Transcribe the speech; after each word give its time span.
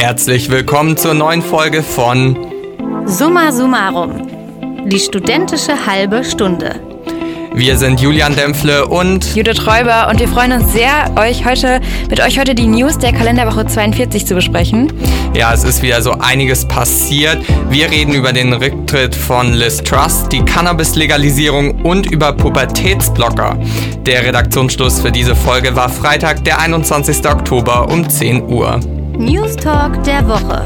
Herzlich 0.00 0.48
willkommen 0.48 0.96
zur 0.96 1.12
neuen 1.12 1.42
Folge 1.42 1.82
von 1.82 2.34
Summa 3.04 3.52
Summarum. 3.52 4.86
Die 4.86 4.98
studentische 4.98 5.84
halbe 5.84 6.24
Stunde. 6.24 6.80
Wir 7.52 7.76
sind 7.76 8.00
Julian 8.00 8.34
Dempfle 8.34 8.86
und 8.86 9.36
Judith 9.36 9.66
Räuber 9.66 10.08
und 10.08 10.18
wir 10.18 10.26
freuen 10.26 10.52
uns 10.52 10.72
sehr, 10.72 11.12
euch 11.18 11.44
heute 11.44 11.82
mit 12.08 12.18
euch 12.18 12.38
heute 12.38 12.54
die 12.54 12.66
News 12.66 12.96
der 12.96 13.12
Kalenderwoche 13.12 13.66
42 13.66 14.24
zu 14.24 14.34
besprechen. 14.34 14.90
Ja, 15.34 15.52
es 15.52 15.64
ist 15.64 15.82
wieder 15.82 16.00
so 16.00 16.12
einiges 16.12 16.66
passiert. 16.66 17.36
Wir 17.68 17.90
reden 17.90 18.14
über 18.14 18.32
den 18.32 18.54
Rücktritt 18.54 19.14
von 19.14 19.52
Liz 19.52 19.82
Truss, 19.82 20.26
die 20.32 20.42
Cannabis-Legalisierung 20.42 21.82
und 21.82 22.10
über 22.10 22.32
Pubertätsblocker. 22.32 23.58
Der 24.06 24.24
Redaktionsschluss 24.24 25.02
für 25.02 25.12
diese 25.12 25.36
Folge 25.36 25.76
war 25.76 25.90
Freitag, 25.90 26.42
der 26.46 26.58
21. 26.58 27.18
Oktober 27.26 27.90
um 27.90 28.08
10 28.08 28.44
Uhr. 28.44 28.80
News 29.20 29.54
Talk 29.54 30.02
der 30.04 30.26
Woche. 30.26 30.64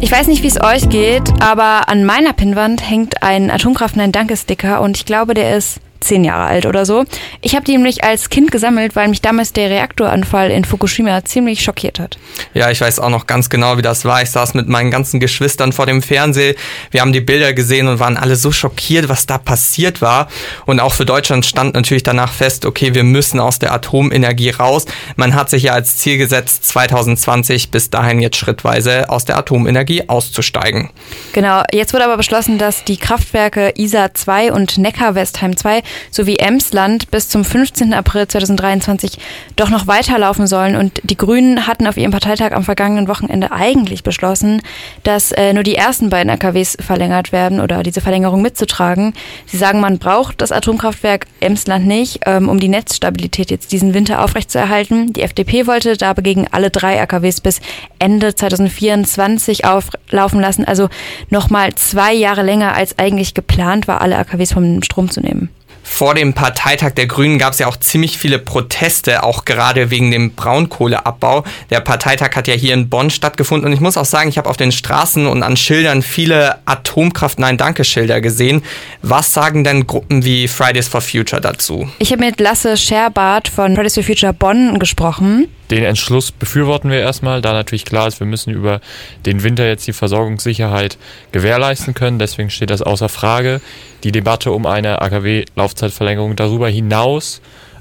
Ich 0.00 0.10
weiß 0.10 0.28
nicht, 0.28 0.42
wie 0.42 0.46
es 0.46 0.58
euch 0.58 0.88
geht, 0.88 1.22
aber 1.42 1.90
an 1.90 2.06
meiner 2.06 2.32
Pinnwand 2.32 2.88
hängt 2.88 3.22
ein 3.22 3.50
Atomkraft 3.50 3.96
Nein 3.96 4.10
Danke 4.10 4.38
Sticker 4.38 4.80
und 4.80 4.96
ich 4.96 5.04
glaube, 5.04 5.34
der 5.34 5.54
ist 5.54 5.80
zehn 6.04 6.24
Jahre 6.24 6.44
alt 6.44 6.66
oder 6.66 6.86
so. 6.86 7.04
Ich 7.40 7.54
habe 7.54 7.64
die 7.64 7.72
nämlich 7.72 8.04
als 8.04 8.30
Kind 8.30 8.52
gesammelt, 8.52 8.96
weil 8.96 9.08
mich 9.08 9.22
damals 9.22 9.52
der 9.52 9.70
Reaktoranfall 9.70 10.50
in 10.50 10.64
Fukushima 10.64 11.24
ziemlich 11.24 11.62
schockiert 11.62 11.98
hat. 11.98 12.18
Ja, 12.52 12.70
ich 12.70 12.80
weiß 12.80 13.00
auch 13.00 13.10
noch 13.10 13.26
ganz 13.26 13.50
genau, 13.50 13.76
wie 13.78 13.82
das 13.82 14.04
war. 14.04 14.22
Ich 14.22 14.30
saß 14.30 14.54
mit 14.54 14.68
meinen 14.68 14.90
ganzen 14.90 15.20
Geschwistern 15.20 15.72
vor 15.72 15.86
dem 15.86 16.02
Fernseher. 16.02 16.54
Wir 16.90 17.00
haben 17.00 17.12
die 17.12 17.20
Bilder 17.20 17.52
gesehen 17.52 17.88
und 17.88 17.98
waren 18.00 18.16
alle 18.16 18.36
so 18.36 18.52
schockiert, 18.52 19.08
was 19.08 19.26
da 19.26 19.38
passiert 19.38 20.02
war. 20.02 20.28
Und 20.66 20.80
auch 20.80 20.92
für 20.92 21.04
Deutschland 21.04 21.46
stand 21.46 21.74
natürlich 21.74 22.02
danach 22.02 22.32
fest, 22.32 22.66
okay, 22.66 22.94
wir 22.94 23.04
müssen 23.04 23.40
aus 23.40 23.58
der 23.58 23.72
Atomenergie 23.72 24.50
raus. 24.50 24.86
Man 25.16 25.34
hat 25.34 25.50
sich 25.50 25.64
ja 25.64 25.72
als 25.72 25.96
Ziel 25.96 26.18
gesetzt, 26.18 26.66
2020 26.66 27.70
bis 27.70 27.90
dahin 27.90 28.20
jetzt 28.20 28.36
schrittweise 28.36 29.08
aus 29.08 29.24
der 29.24 29.38
Atomenergie 29.38 30.08
auszusteigen. 30.08 30.90
Genau, 31.32 31.62
jetzt 31.72 31.92
wurde 31.92 32.04
aber 32.04 32.16
beschlossen, 32.16 32.58
dass 32.58 32.84
die 32.84 32.96
Kraftwerke 32.96 33.72
ISA 33.76 34.14
2 34.14 34.52
und 34.52 34.78
Neckar-Westheim 34.78 35.56
2 35.56 35.82
sowie 36.10 36.36
Emsland 36.36 37.10
bis 37.10 37.28
zum 37.28 37.44
15. 37.44 37.94
April 37.94 38.28
2023 38.28 39.18
doch 39.56 39.70
noch 39.70 39.86
weiterlaufen 39.86 40.46
sollen. 40.46 40.76
Und 40.76 41.00
die 41.04 41.16
Grünen 41.16 41.66
hatten 41.66 41.86
auf 41.86 41.96
ihrem 41.96 42.10
Parteitag 42.10 42.52
am 42.52 42.64
vergangenen 42.64 43.08
Wochenende 43.08 43.52
eigentlich 43.52 44.02
beschlossen, 44.02 44.62
dass 45.02 45.32
äh, 45.32 45.52
nur 45.52 45.62
die 45.62 45.74
ersten 45.74 46.10
beiden 46.10 46.30
AKWs 46.30 46.76
verlängert 46.80 47.32
werden 47.32 47.60
oder 47.60 47.82
diese 47.82 48.00
Verlängerung 48.00 48.42
mitzutragen. 48.42 49.14
Sie 49.46 49.56
sagen, 49.56 49.80
man 49.80 49.98
braucht 49.98 50.40
das 50.40 50.52
Atomkraftwerk 50.52 51.26
Emsland 51.40 51.86
nicht, 51.86 52.20
ähm, 52.26 52.48
um 52.48 52.60
die 52.60 52.68
Netzstabilität 52.68 53.50
jetzt 53.50 53.72
diesen 53.72 53.94
Winter 53.94 54.22
aufrechtzuerhalten. 54.22 55.12
Die 55.12 55.22
FDP 55.22 55.66
wollte 55.66 55.96
dagegen 55.96 56.46
alle 56.50 56.70
drei 56.70 57.00
AKWs 57.00 57.40
bis 57.40 57.60
Ende 57.98 58.34
2024 58.34 59.64
auflaufen 59.64 60.40
lassen, 60.40 60.64
also 60.64 60.88
nochmal 61.30 61.74
zwei 61.74 62.12
Jahre 62.12 62.42
länger 62.42 62.74
als 62.74 62.98
eigentlich 62.98 63.34
geplant 63.34 63.88
war, 63.88 64.00
alle 64.00 64.18
AKWs 64.18 64.52
vom 64.52 64.82
Strom 64.82 65.10
zu 65.10 65.20
nehmen. 65.20 65.50
Vor 65.86 66.14
dem 66.14 66.32
Parteitag 66.32 66.92
der 66.92 67.06
Grünen 67.06 67.38
gab 67.38 67.52
es 67.52 67.58
ja 67.60 67.66
auch 67.68 67.76
ziemlich 67.76 68.18
viele 68.18 68.38
Proteste, 68.38 69.22
auch 69.22 69.44
gerade 69.44 69.90
wegen 69.90 70.10
dem 70.10 70.32
Braunkohleabbau. 70.34 71.44
Der 71.70 71.80
Parteitag 71.80 72.34
hat 72.34 72.48
ja 72.48 72.54
hier 72.54 72.74
in 72.74 72.88
Bonn 72.88 73.10
stattgefunden 73.10 73.68
und 73.68 73.72
ich 73.72 73.80
muss 73.80 73.96
auch 73.96 74.06
sagen, 74.06 74.30
ich 74.30 74.38
habe 74.38 74.48
auf 74.48 74.56
den 74.56 74.72
Straßen 74.72 75.26
und 75.26 75.42
an 75.42 75.56
Schildern 75.56 76.02
viele 76.02 76.58
Atomkraft 76.64 77.38
Nein 77.38 77.58
Danke 77.58 77.84
Schilder 77.84 78.20
gesehen. 78.22 78.62
Was 79.02 79.32
sagen 79.32 79.62
denn 79.62 79.86
Gruppen 79.86 80.24
wie 80.24 80.48
Fridays 80.48 80.88
for 80.88 81.02
Future 81.02 81.40
dazu? 81.40 81.88
Ich 81.98 82.10
habe 82.10 82.24
mit 82.24 82.40
Lasse 82.40 82.76
Scherbart 82.76 83.48
von 83.48 83.74
Fridays 83.74 83.94
for 83.94 84.02
Future 84.02 84.32
Bonn 84.32 84.78
gesprochen. 84.78 85.48
Den 85.70 85.84
Entschluss 85.84 86.30
befürworten 86.30 86.90
wir 86.90 87.00
erstmal, 87.00 87.40
da 87.40 87.52
natürlich 87.52 87.84
klar 87.84 88.06
ist, 88.06 88.20
wir 88.20 88.26
müssen 88.26 88.52
über 88.52 88.80
den 89.24 89.42
Winter 89.42 89.66
jetzt 89.66 89.86
die 89.86 89.92
Versorgungssicherheit 89.92 90.98
gewährleisten 91.32 91.94
können. 91.94 92.18
Deswegen 92.18 92.50
steht 92.50 92.70
das 92.70 92.82
außer 92.82 93.08
Frage. 93.08 93.60
Die 94.02 94.12
Debatte 94.12 94.52
um 94.52 94.66
eine 94.66 95.00
AKW-Laufzeitverlängerung 95.00 96.36
darüber 96.36 96.68
hinaus 96.68 97.40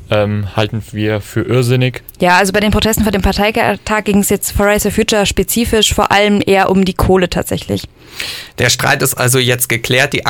ähm, 0.10 0.56
halten 0.56 0.84
wir 0.92 1.22
für 1.22 1.42
irrsinnig. 1.42 2.04
Ja, 2.20 2.38
also 2.38 2.54
bei 2.54 2.60
den 2.60 2.72
Protesten 2.72 3.04
vor 3.04 3.12
dem 3.12 3.22
Parteitag 3.22 4.04
ging 4.04 4.20
es 4.20 4.30
jetzt 4.30 4.52
for 4.52 4.68
Rise 4.68 4.88
of 4.90 4.96
Future 4.96 5.26
spezifisch 5.26 5.94
vor 5.94 6.12
allem 6.12 6.42
eher 6.46 6.70
um 6.70 6.86
die 6.86 6.94
Kohle 6.94 7.30
tatsächlich. 7.30 7.84
Der 8.60 8.70
Streit 8.70 9.02
ist 9.02 9.16
also 9.16 9.40
jetzt 9.40 9.70
geklärt, 9.70 10.14
die 10.14 10.26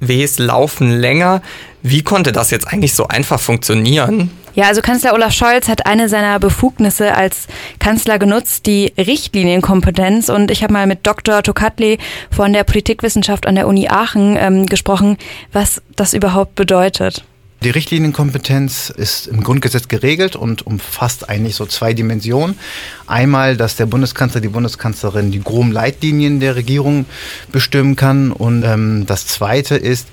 AKWs 0.00 0.38
laufen 0.38 0.90
länger. 1.00 1.42
Wie 1.82 2.02
konnte 2.02 2.32
das 2.32 2.50
jetzt 2.50 2.68
eigentlich 2.68 2.94
so 2.94 3.08
einfach 3.08 3.40
funktionieren? 3.40 4.30
Ja, 4.54 4.66
also 4.66 4.82
Kanzler 4.82 5.14
Olaf 5.14 5.32
Scholz 5.32 5.68
hat 5.68 5.86
eine 5.86 6.08
seiner 6.08 6.38
Befugnisse 6.40 7.14
als 7.14 7.46
Kanzler 7.78 8.18
genutzt, 8.18 8.66
die 8.66 8.92
Richtlinienkompetenz. 8.98 10.28
Und 10.28 10.50
ich 10.50 10.62
habe 10.62 10.72
mal 10.72 10.86
mit 10.86 11.06
Dr. 11.06 11.42
Tokatli 11.42 11.98
von 12.30 12.52
der 12.52 12.64
Politikwissenschaft 12.64 13.46
an 13.46 13.54
der 13.54 13.68
Uni 13.68 13.88
Aachen 13.88 14.36
ähm, 14.36 14.66
gesprochen, 14.66 15.16
was 15.52 15.80
das 15.94 16.14
überhaupt 16.14 16.56
bedeutet. 16.56 17.24
Die 17.62 17.68
Richtlinienkompetenz 17.68 18.88
ist 18.88 19.26
im 19.26 19.42
Grundgesetz 19.42 19.86
geregelt 19.86 20.34
und 20.34 20.66
umfasst 20.66 21.28
eigentlich 21.28 21.56
so 21.56 21.66
zwei 21.66 21.92
Dimensionen. 21.92 22.58
Einmal, 23.06 23.58
dass 23.58 23.76
der 23.76 23.84
Bundeskanzler, 23.84 24.40
die 24.40 24.48
Bundeskanzlerin 24.48 25.30
die 25.30 25.42
groben 25.42 25.70
Leitlinien 25.70 26.40
der 26.40 26.56
Regierung 26.56 27.04
bestimmen 27.52 27.96
kann. 27.96 28.32
Und 28.32 28.62
ähm, 28.64 29.04
das 29.04 29.26
Zweite 29.26 29.76
ist, 29.76 30.08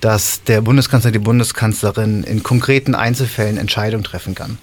dass 0.00 0.42
der 0.42 0.60
Bundeskanzler, 0.60 1.12
die 1.12 1.18
Bundeskanzlerin 1.18 2.24
in 2.24 2.42
konkreten 2.42 2.94
Einzelfällen 2.94 3.56
Entscheidungen 3.56 4.04
treffen 4.04 4.34
kann. 4.34 4.58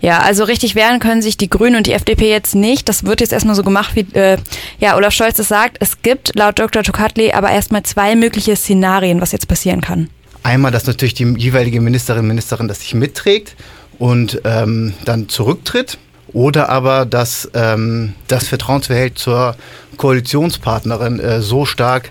Ja, 0.00 0.20
also 0.20 0.44
richtig 0.44 0.74
wehren 0.74 0.98
können 0.98 1.20
sich 1.20 1.36
die 1.36 1.50
Grünen 1.50 1.76
und 1.76 1.86
die 1.86 1.92
FDP 1.92 2.30
jetzt 2.30 2.54
nicht. 2.54 2.88
Das 2.88 3.04
wird 3.04 3.20
jetzt 3.20 3.34
erstmal 3.34 3.54
so 3.54 3.62
gemacht, 3.62 3.94
wie 3.96 4.06
äh, 4.14 4.38
ja, 4.78 4.96
Olaf 4.96 5.12
Scholz 5.12 5.38
es 5.38 5.48
sagt. 5.48 5.76
Es 5.80 6.00
gibt 6.00 6.34
laut 6.34 6.58
Dr. 6.58 6.82
Tokatli 6.82 7.32
aber 7.32 7.50
erstmal 7.50 7.82
zwei 7.82 8.16
mögliche 8.16 8.56
Szenarien, 8.56 9.20
was 9.20 9.32
jetzt 9.32 9.46
passieren 9.46 9.82
kann. 9.82 10.08
Einmal, 10.42 10.72
dass 10.72 10.86
natürlich 10.86 11.14
die 11.14 11.34
jeweilige 11.36 11.80
Ministerin, 11.80 12.26
Ministerin 12.26 12.68
das 12.68 12.80
sich 12.80 12.94
mitträgt 12.94 13.56
und 13.98 14.40
ähm, 14.44 14.94
dann 15.04 15.28
zurücktritt. 15.28 15.98
Oder 16.32 16.68
aber, 16.68 17.06
dass 17.06 17.50
ähm, 17.54 18.14
das 18.28 18.46
Vertrauensverhältnis 18.48 19.22
zur 19.22 19.56
Koalitionspartnerin 19.96 21.18
äh, 21.18 21.42
so 21.42 21.66
stark 21.66 22.10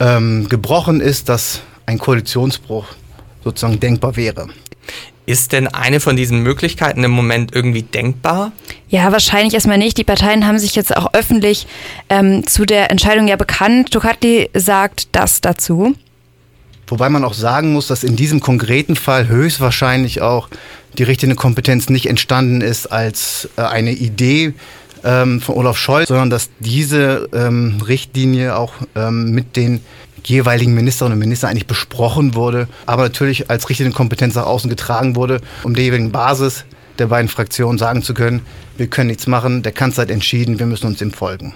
ähm, 0.00 0.48
gebrochen 0.48 1.00
ist, 1.00 1.28
dass 1.28 1.60
ein 1.86 1.98
Koalitionsbruch 1.98 2.86
sozusagen 3.44 3.78
denkbar 3.78 4.16
wäre. 4.16 4.48
Ist 5.26 5.52
denn 5.52 5.68
eine 5.68 6.00
von 6.00 6.16
diesen 6.16 6.40
Möglichkeiten 6.40 7.02
im 7.02 7.10
Moment 7.10 7.54
irgendwie 7.54 7.82
denkbar? 7.82 8.52
Ja, 8.88 9.10
wahrscheinlich 9.10 9.54
erstmal 9.54 9.78
nicht. 9.78 9.96
Die 9.96 10.04
Parteien 10.04 10.46
haben 10.46 10.58
sich 10.58 10.74
jetzt 10.74 10.94
auch 10.94 11.14
öffentlich 11.14 11.66
ähm, 12.10 12.46
zu 12.46 12.66
der 12.66 12.90
Entscheidung 12.90 13.26
ja 13.26 13.36
bekannt. 13.36 13.90
Tokatli 13.90 14.50
sagt 14.52 15.08
das 15.12 15.40
dazu. 15.40 15.94
Wobei 16.86 17.08
man 17.08 17.24
auch 17.24 17.34
sagen 17.34 17.72
muss, 17.72 17.86
dass 17.86 18.04
in 18.04 18.16
diesem 18.16 18.40
konkreten 18.40 18.96
Fall 18.96 19.28
höchstwahrscheinlich 19.28 20.20
auch 20.20 20.48
die 20.98 21.02
richtige 21.02 21.34
Kompetenz 21.34 21.88
nicht 21.88 22.06
entstanden 22.06 22.60
ist 22.60 22.86
als 22.86 23.48
äh, 23.56 23.62
eine 23.62 23.92
Idee 23.92 24.54
ähm, 25.02 25.40
von 25.40 25.56
Olaf 25.56 25.76
Scholz, 25.76 26.08
sondern 26.08 26.30
dass 26.30 26.50
diese 26.60 27.28
ähm, 27.32 27.80
Richtlinie 27.86 28.56
auch 28.56 28.72
ähm, 28.94 29.32
mit 29.32 29.56
den 29.56 29.80
jeweiligen 30.24 30.74
Ministerinnen 30.74 31.14
und 31.14 31.20
Ministern 31.20 31.50
eigentlich 31.50 31.66
besprochen 31.66 32.34
wurde, 32.34 32.68
aber 32.86 33.02
natürlich 33.02 33.50
als 33.50 33.68
richtige 33.68 33.90
Kompetenz 33.90 34.34
nach 34.34 34.46
außen 34.46 34.70
getragen 34.70 35.16
wurde, 35.16 35.40
um 35.62 35.74
der 35.74 35.84
jeweiligen 35.84 36.12
Basis 36.12 36.64
der 36.98 37.06
beiden 37.08 37.28
Fraktionen 37.28 37.78
sagen 37.78 38.02
zu 38.02 38.14
können, 38.14 38.42
wir 38.76 38.86
können 38.86 39.08
nichts 39.08 39.26
machen, 39.26 39.62
der 39.62 39.72
Kanzler 39.72 40.02
hat 40.02 40.10
entschieden, 40.10 40.58
wir 40.58 40.66
müssen 40.66 40.86
uns 40.86 41.02
ihm 41.02 41.12
folgen. 41.12 41.54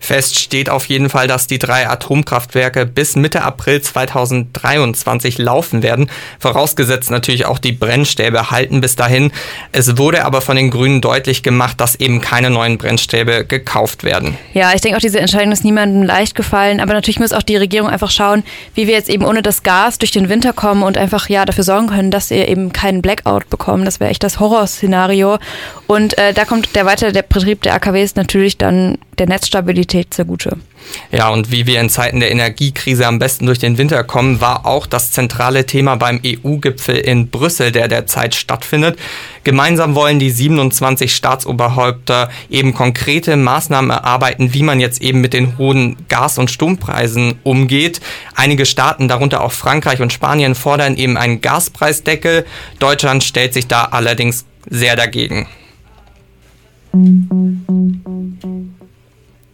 Fest 0.00 0.38
steht 0.38 0.70
auf 0.70 0.86
jeden 0.86 1.10
Fall, 1.10 1.28
dass 1.28 1.46
die 1.46 1.58
drei 1.58 1.86
Atomkraftwerke 1.86 2.86
bis 2.86 3.16
Mitte 3.16 3.42
April 3.42 3.82
2023 3.82 5.38
laufen 5.38 5.82
werden. 5.82 6.10
Vorausgesetzt 6.38 7.10
natürlich 7.10 7.44
auch 7.44 7.58
die 7.58 7.72
Brennstäbe 7.72 8.50
halten 8.50 8.80
bis 8.80 8.96
dahin. 8.96 9.30
Es 9.72 9.98
wurde 9.98 10.24
aber 10.24 10.40
von 10.40 10.56
den 10.56 10.70
Grünen 10.70 11.02
deutlich 11.02 11.42
gemacht, 11.42 11.80
dass 11.80 11.94
eben 11.94 12.22
keine 12.22 12.48
neuen 12.48 12.78
Brennstäbe 12.78 13.44
gekauft 13.44 14.02
werden. 14.02 14.38
Ja, 14.54 14.72
ich 14.74 14.80
denke 14.80 14.96
auch, 14.96 15.02
diese 15.02 15.20
Entscheidung 15.20 15.52
ist 15.52 15.64
niemandem 15.64 16.02
leicht 16.02 16.34
gefallen. 16.34 16.80
Aber 16.80 16.94
natürlich 16.94 17.20
muss 17.20 17.34
auch 17.34 17.42
die 17.42 17.56
Regierung 17.56 17.90
einfach 17.90 18.10
schauen, 18.10 18.42
wie 18.74 18.86
wir 18.86 18.94
jetzt 18.94 19.10
eben 19.10 19.24
ohne 19.24 19.42
das 19.42 19.62
Gas 19.62 19.98
durch 19.98 20.12
den 20.12 20.30
Winter 20.30 20.54
kommen 20.54 20.82
und 20.82 20.96
einfach 20.96 21.28
ja 21.28 21.44
dafür 21.44 21.64
sorgen 21.64 21.88
können, 21.88 22.10
dass 22.10 22.30
wir 22.30 22.48
eben 22.48 22.72
keinen 22.72 23.02
Blackout 23.02 23.50
bekommen. 23.50 23.84
Das 23.84 24.00
wäre 24.00 24.10
echt 24.10 24.24
das 24.24 24.40
Horrorszenario. 24.40 25.38
Und 25.86 26.16
äh, 26.16 26.32
da 26.32 26.46
kommt 26.46 26.74
der 26.74 26.86
weitere 26.86 27.12
der 27.12 27.22
Betrieb 27.22 27.62
der 27.62 27.74
AKWs 27.74 28.16
natürlich 28.16 28.56
dann 28.56 28.96
der 29.18 29.28
Netzstabilität 29.28 29.89
zugute. 30.10 30.56
Ja, 31.12 31.28
und 31.28 31.50
wie 31.50 31.66
wir 31.66 31.80
in 31.80 31.88
Zeiten 31.88 32.20
der 32.20 32.30
Energiekrise 32.30 33.06
am 33.06 33.18
besten 33.18 33.46
durch 33.46 33.58
den 33.58 33.78
Winter 33.78 34.02
kommen, 34.04 34.40
war 34.40 34.66
auch 34.66 34.86
das 34.86 35.12
zentrale 35.12 35.66
Thema 35.66 35.96
beim 35.96 36.20
EU-Gipfel 36.24 36.96
in 36.96 37.28
Brüssel, 37.30 37.72
der 37.72 37.88
derzeit 37.88 38.34
stattfindet. 38.34 38.98
Gemeinsam 39.44 39.94
wollen 39.94 40.18
die 40.18 40.30
27 40.30 41.14
Staatsoberhäupter 41.14 42.30
eben 42.48 42.74
konkrete 42.74 43.36
Maßnahmen 43.36 43.90
erarbeiten, 43.90 44.54
wie 44.54 44.62
man 44.62 44.80
jetzt 44.80 45.00
eben 45.02 45.20
mit 45.20 45.32
den 45.32 45.58
hohen 45.58 45.96
Gas- 46.08 46.38
und 46.38 46.50
Strompreisen 46.50 47.38
umgeht. 47.42 48.00
Einige 48.34 48.66
Staaten, 48.66 49.08
darunter 49.08 49.42
auch 49.42 49.52
Frankreich 49.52 50.00
und 50.00 50.12
Spanien, 50.12 50.54
fordern 50.54 50.96
eben 50.96 51.16
einen 51.16 51.40
Gaspreisdeckel. 51.40 52.46
Deutschland 52.78 53.24
stellt 53.24 53.54
sich 53.54 53.66
da 53.66 53.84
allerdings 53.84 54.44
sehr 54.68 54.96
dagegen. 54.96 55.46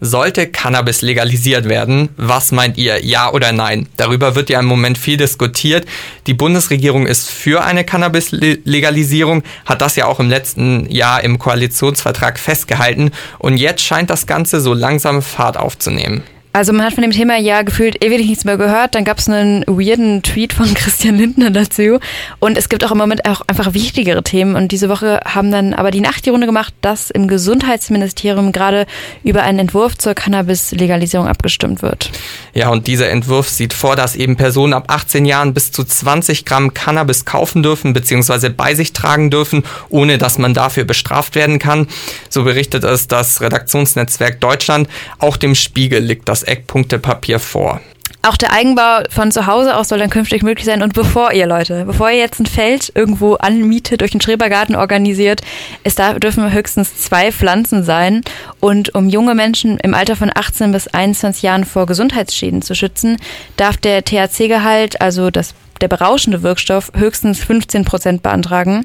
Sollte 0.00 0.46
Cannabis 0.46 1.00
legalisiert 1.00 1.68
werden? 1.68 2.10
Was 2.18 2.52
meint 2.52 2.76
ihr? 2.76 3.02
Ja 3.02 3.32
oder 3.32 3.52
nein? 3.52 3.88
Darüber 3.96 4.34
wird 4.34 4.50
ja 4.50 4.60
im 4.60 4.66
Moment 4.66 4.98
viel 4.98 5.16
diskutiert. 5.16 5.86
Die 6.26 6.34
Bundesregierung 6.34 7.06
ist 7.06 7.30
für 7.30 7.64
eine 7.64 7.82
Cannabis-Legalisierung, 7.82 9.42
hat 9.64 9.80
das 9.80 9.96
ja 9.96 10.04
auch 10.04 10.20
im 10.20 10.28
letzten 10.28 10.90
Jahr 10.90 11.24
im 11.24 11.38
Koalitionsvertrag 11.38 12.38
festgehalten. 12.38 13.10
Und 13.38 13.56
jetzt 13.56 13.82
scheint 13.82 14.10
das 14.10 14.26
Ganze 14.26 14.60
so 14.60 14.74
langsam 14.74 15.22
Fahrt 15.22 15.56
aufzunehmen. 15.56 16.22
Also 16.56 16.72
man 16.72 16.86
hat 16.86 16.94
von 16.94 17.02
dem 17.02 17.10
Thema 17.10 17.36
ja 17.36 17.60
gefühlt 17.60 18.02
ewig 18.02 18.26
nichts 18.26 18.46
mehr 18.46 18.56
gehört. 18.56 18.94
Dann 18.94 19.04
gab 19.04 19.18
es 19.18 19.28
einen 19.28 19.62
weirden 19.66 20.22
Tweet 20.22 20.54
von 20.54 20.72
Christian 20.74 21.18
Lindner 21.18 21.50
dazu. 21.50 21.98
Und 22.38 22.56
es 22.56 22.70
gibt 22.70 22.82
auch 22.82 22.92
im 22.92 22.96
Moment 22.96 23.28
auch 23.28 23.42
einfach 23.46 23.74
wichtigere 23.74 24.22
Themen. 24.22 24.56
Und 24.56 24.72
diese 24.72 24.88
Woche 24.88 25.20
haben 25.26 25.52
dann 25.52 25.74
aber 25.74 25.90
die 25.90 26.00
Nacht 26.00 26.24
die 26.24 26.30
Runde 26.30 26.46
gemacht, 26.46 26.72
dass 26.80 27.10
im 27.10 27.28
Gesundheitsministerium 27.28 28.52
gerade 28.52 28.86
über 29.22 29.42
einen 29.42 29.58
Entwurf 29.58 29.98
zur 29.98 30.14
Cannabis-Legalisierung 30.14 31.28
abgestimmt 31.28 31.82
wird. 31.82 32.10
Ja, 32.54 32.70
und 32.70 32.86
dieser 32.86 33.10
Entwurf 33.10 33.50
sieht 33.50 33.74
vor, 33.74 33.94
dass 33.94 34.16
eben 34.16 34.36
Personen 34.36 34.72
ab 34.72 34.84
18 34.88 35.26
Jahren 35.26 35.52
bis 35.52 35.72
zu 35.72 35.84
20 35.84 36.46
Gramm 36.46 36.72
Cannabis 36.72 37.26
kaufen 37.26 37.62
dürfen 37.62 37.92
bzw. 37.92 38.48
bei 38.48 38.74
sich 38.74 38.94
tragen 38.94 39.28
dürfen, 39.30 39.62
ohne 39.90 40.16
dass 40.16 40.38
man 40.38 40.54
dafür 40.54 40.84
bestraft 40.84 41.34
werden 41.34 41.58
kann. 41.58 41.86
So 42.30 42.44
berichtet 42.44 42.82
es 42.82 43.08
das 43.08 43.42
Redaktionsnetzwerk 43.42 44.40
Deutschland. 44.40 44.88
Auch 45.18 45.36
dem 45.36 45.54
Spiegel 45.54 46.02
liegt 46.02 46.30
das 46.30 46.45
Eckpunktepapier 46.46 47.38
vor. 47.38 47.80
Auch 48.26 48.36
der 48.36 48.52
Eigenbau 48.52 49.02
von 49.08 49.30
zu 49.30 49.46
Hause 49.46 49.76
aus 49.76 49.88
soll 49.88 50.00
dann 50.00 50.10
künftig 50.10 50.42
möglich 50.42 50.66
sein. 50.66 50.82
Und 50.82 50.94
bevor 50.94 51.32
ihr, 51.32 51.46
Leute, 51.46 51.84
bevor 51.84 52.10
ihr 52.10 52.18
jetzt 52.18 52.40
ein 52.40 52.46
Feld 52.46 52.90
irgendwo 52.92 53.34
anmietet, 53.34 54.00
durch 54.00 54.12
einen 54.12 54.20
Schrebergarten 54.20 54.74
organisiert, 54.74 55.42
es 55.84 55.94
da 55.94 56.14
dürfen 56.14 56.52
höchstens 56.52 56.96
zwei 56.96 57.30
Pflanzen 57.30 57.84
sein. 57.84 58.22
Und 58.58 58.96
um 58.96 59.08
junge 59.08 59.36
Menschen 59.36 59.78
im 59.78 59.94
Alter 59.94 60.16
von 60.16 60.32
18 60.34 60.72
bis 60.72 60.88
21 60.88 61.44
Jahren 61.44 61.64
vor 61.64 61.86
Gesundheitsschäden 61.86 62.62
zu 62.62 62.74
schützen, 62.74 63.16
darf 63.56 63.76
der 63.76 64.04
THC-Gehalt, 64.04 65.00
also 65.00 65.30
das 65.30 65.54
der 65.80 65.88
berauschende 65.88 66.42
Wirkstoff 66.42 66.90
höchstens 66.96 67.38
15 67.38 67.84
Prozent 67.84 68.22
beantragen. 68.22 68.84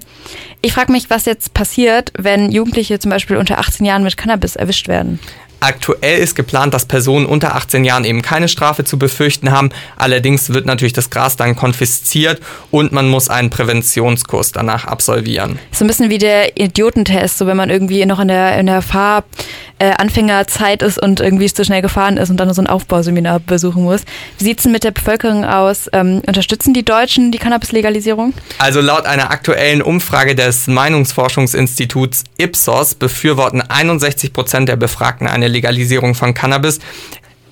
Ich 0.62 0.74
frage 0.74 0.92
mich, 0.92 1.10
was 1.10 1.26
jetzt 1.26 1.54
passiert, 1.54 2.12
wenn 2.18 2.52
Jugendliche 2.52 3.00
zum 3.00 3.12
Beispiel 3.12 3.38
unter 3.38 3.60
18 3.60 3.86
Jahren 3.86 4.04
mit 4.04 4.18
Cannabis 4.18 4.56
erwischt 4.56 4.88
werden. 4.88 5.20
Aktuell 5.64 6.18
ist 6.18 6.36
geplant, 6.36 6.74
dass 6.74 6.86
Personen 6.86 7.28
unter 7.28 7.56
18 7.56 7.86
Jahren 7.86 8.04
eben 8.04 8.24
keine 8.24 8.48
Strafe 8.48 8.84
zu 8.84 8.98
befürchten 8.98 9.52
haben. 9.52 9.70
Allerdings 9.96 10.52
wird 10.52 10.66
natürlich 10.66 10.94
das 10.94 11.12
Gras 11.12 11.36
dann 11.36 11.56
konfisziert 11.56 12.42
und 12.72 12.92
man 12.92 13.08
muss 13.08 13.30
einen 13.30 13.52
Präventionskurs 13.52 14.54
danach 14.54 14.86
absolvieren. 14.86 15.60
So 15.72 15.86
ein 15.86 15.88
bisschen 15.88 16.10
wie 16.10 16.18
der 16.18 16.58
Idiotentest, 16.58 17.38
so 17.38 17.46
wenn 17.46 17.58
man 17.58 17.70
irgendwie 17.70 18.04
noch 18.08 18.20
in 18.20 18.30
der, 18.30 18.58
in 18.58 18.66
der 18.66 18.82
Fahranfängerzeit 18.82 20.82
äh, 20.82 20.88
ist 20.88 21.00
und 21.00 21.20
irgendwie 21.20 21.54
zu 21.54 21.64
schnell 21.64 21.84
gefahren 21.84 22.18
ist 22.18 22.32
und 22.32 22.38
dann 22.38 22.52
so 22.56 22.62
ein 22.64 22.68
Aufbauseminar 22.68 23.40
besuchen 23.40 23.84
muss. 23.84 24.02
Wie 24.40 24.46
sieht 24.46 24.58
es 24.58 24.64
denn 24.64 24.72
mit 24.72 24.84
der 24.84 24.90
Bevölkerung 24.90 25.46
aus? 25.46 25.92
Ähm, 25.94 26.24
unterstützen 26.26 26.74
die 26.74 26.84
Deutschen 26.84 27.32
die 27.32 27.38
Cannabis-Legalisierung? 27.38 28.34
Also 28.58 28.82
laut 28.82 29.06
einer 29.06 29.30
aktuellen 29.30 29.84
Umfrage 29.84 30.34
des 30.34 30.66
Meinungsforschungsinstituts 30.66 32.24
Ipsos 32.40 32.96
befürworten 32.96 33.62
61 33.62 34.34
Prozent 34.34 34.68
der 34.68 34.76
Befragten 34.76 35.28
eine 35.28 35.51
Legalisierung 35.52 36.16
von 36.16 36.34
Cannabis. 36.34 36.80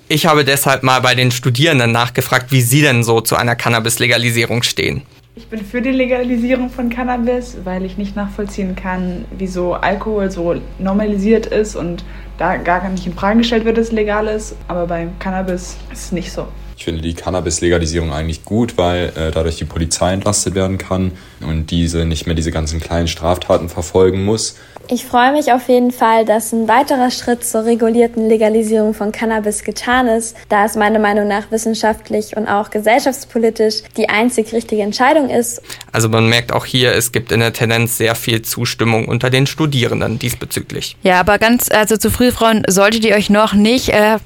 Ich 0.07 0.25
habe 0.25 0.43
deshalb 0.43 0.81
mal 0.81 1.01
bei 1.01 1.13
den 1.13 1.29
Studierenden 1.29 1.91
nachgefragt, 1.91 2.51
wie 2.51 2.61
sie 2.61 2.81
denn 2.81 3.03
so 3.03 3.21
zu 3.21 3.35
einer 3.35 3.55
Cannabis-Legalisierung 3.55 4.63
stehen. 4.63 5.03
Ich 5.35 5.47
bin 5.47 5.63
für 5.63 5.81
die 5.81 5.91
Legalisierung 5.91 6.69
von 6.69 6.89
Cannabis, 6.89 7.57
weil 7.63 7.85
ich 7.85 7.97
nicht 7.97 8.15
nachvollziehen 8.15 8.75
kann, 8.75 9.25
wieso 9.37 9.73
Alkohol 9.73 10.31
so 10.31 10.59
normalisiert 10.79 11.45
ist 11.45 11.75
und 11.75 12.03
da 12.37 12.57
gar 12.57 12.89
nicht 12.89 13.05
in 13.05 13.13
Frage 13.13 13.37
gestellt 13.37 13.65
wird, 13.65 13.77
dass 13.77 13.87
es 13.87 13.91
legal 13.93 14.27
ist. 14.27 14.55
Aber 14.67 14.87
beim 14.87 15.17
Cannabis 15.19 15.77
ist 15.93 16.05
es 16.05 16.11
nicht 16.11 16.31
so. 16.31 16.47
Ich 16.75 16.85
finde 16.85 17.01
die 17.01 17.13
Cannabis-Legalisierung 17.13 18.11
eigentlich 18.11 18.45
gut, 18.45 18.77
weil 18.77 19.11
äh, 19.15 19.31
dadurch 19.31 19.57
die 19.57 19.65
Polizei 19.65 20.13
entlastet 20.13 20.55
werden 20.55 20.77
kann 20.77 21.11
und 21.41 21.71
diese 21.71 22.05
nicht 22.05 22.25
mehr 22.25 22.35
diese 22.35 22.51
ganzen 22.51 22.79
kleinen 22.79 23.07
Straftaten 23.07 23.69
verfolgen 23.69 24.23
muss. 24.23 24.55
Ich 24.91 25.05
freue 25.05 25.33
mich 25.33 25.53
auf 25.53 25.69
jeden 25.69 25.91
Fall, 25.91 26.25
dass 26.25 26.51
ein 26.51 26.67
weiterer 26.67 27.11
Schritt 27.11 27.45
zur 27.45 27.63
regulierten 27.63 28.27
Legalisierung 28.27 28.95
von 28.95 29.11
Cannabis 29.11 29.63
getan 29.63 30.07
ist, 30.07 30.35
da 30.49 30.65
es 30.65 30.75
meiner 30.75 30.97
Meinung 30.97 31.27
nach 31.27 31.51
wissenschaftlich 31.51 32.35
und 32.35 32.47
auch 32.47 32.71
gesellschaftspolitisch 32.71 33.83
die 33.97 34.09
einzig 34.09 34.51
richtige 34.51 34.81
Entscheidung 34.81 35.29
ist. 35.29 35.61
Also 35.91 36.09
man 36.09 36.27
merkt 36.27 36.51
auch 36.51 36.65
hier, 36.65 36.95
es 36.95 37.11
gibt 37.11 37.31
in 37.31 37.39
der 37.39 37.53
Tendenz 37.53 37.97
sehr 37.99 38.15
viel 38.15 38.41
Zustimmung 38.41 39.07
unter 39.07 39.29
den 39.29 39.45
Studierenden 39.45 40.17
diesbezüglich. 40.17 40.97
Ja, 41.03 41.19
aber 41.19 41.37
ganz, 41.37 41.69
also 41.69 41.95
zu 41.95 42.09
früh, 42.09 42.31
Frauen, 42.31 42.63
solltet 42.67 43.05
ihr 43.05 43.13
euch 43.13 43.29
noch 43.29 43.53
nicht, 43.53 43.89
äh, 43.89 44.17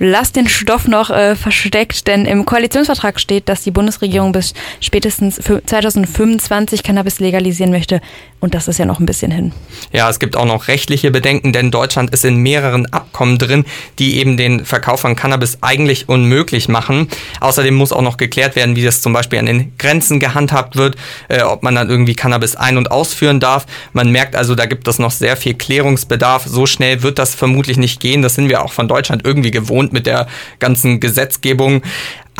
lasst 0.00 0.34
den 0.34 0.48
Stoff 0.48 0.88
noch 0.88 1.10
äh, 1.10 1.36
versteckt, 1.36 2.08
denn 2.08 2.26
im 2.26 2.46
Koalitionsvertrag 2.46 3.20
steht, 3.20 3.48
dass 3.48 3.62
die 3.62 3.70
Bundesregierung 3.70 4.32
bis 4.32 4.54
spätestens 4.80 5.36
2025 5.36 6.82
Cannabis 6.82 7.20
legalisieren 7.20 7.70
möchte. 7.70 8.00
Und 8.40 8.54
das 8.54 8.66
ist 8.66 8.78
ja 8.78 8.86
noch 8.86 8.98
ein 8.98 9.06
bisschen 9.06 9.30
hin. 9.30 9.52
Ja, 9.92 9.99
es 10.08 10.18
gibt 10.18 10.36
auch 10.36 10.44
noch 10.44 10.68
rechtliche 10.68 11.10
Bedenken, 11.10 11.52
denn 11.52 11.70
Deutschland 11.70 12.10
ist 12.10 12.24
in 12.24 12.36
mehreren 12.36 12.86
Abkommen 12.92 13.38
drin, 13.38 13.64
die 13.98 14.18
eben 14.18 14.36
den 14.36 14.64
Verkauf 14.64 15.00
von 15.00 15.16
Cannabis 15.16 15.58
eigentlich 15.60 16.08
unmöglich 16.08 16.68
machen. 16.68 17.08
Außerdem 17.40 17.74
muss 17.74 17.92
auch 17.92 18.02
noch 18.02 18.16
geklärt 18.16 18.56
werden, 18.56 18.76
wie 18.76 18.84
das 18.84 19.02
zum 19.02 19.12
Beispiel 19.12 19.38
an 19.38 19.46
den 19.46 19.72
Grenzen 19.78 20.20
gehandhabt 20.20 20.76
wird, 20.76 20.96
äh, 21.28 21.42
ob 21.42 21.62
man 21.62 21.74
dann 21.74 21.90
irgendwie 21.90 22.14
Cannabis 22.14 22.56
ein- 22.56 22.76
und 22.76 22.90
ausführen 22.90 23.40
darf. 23.40 23.66
Man 23.92 24.10
merkt 24.10 24.36
also, 24.36 24.54
da 24.54 24.66
gibt 24.66 24.86
es 24.88 24.98
noch 24.98 25.10
sehr 25.10 25.36
viel 25.36 25.54
Klärungsbedarf. 25.54 26.46
So 26.46 26.66
schnell 26.66 27.02
wird 27.02 27.18
das 27.18 27.34
vermutlich 27.34 27.76
nicht 27.76 28.00
gehen. 28.00 28.22
Das 28.22 28.34
sind 28.36 28.48
wir 28.48 28.64
auch 28.64 28.72
von 28.72 28.88
Deutschland 28.88 29.24
irgendwie 29.24 29.50
gewohnt 29.50 29.92
mit 29.92 30.06
der 30.06 30.26
ganzen 30.58 31.00
Gesetzgebung 31.00 31.82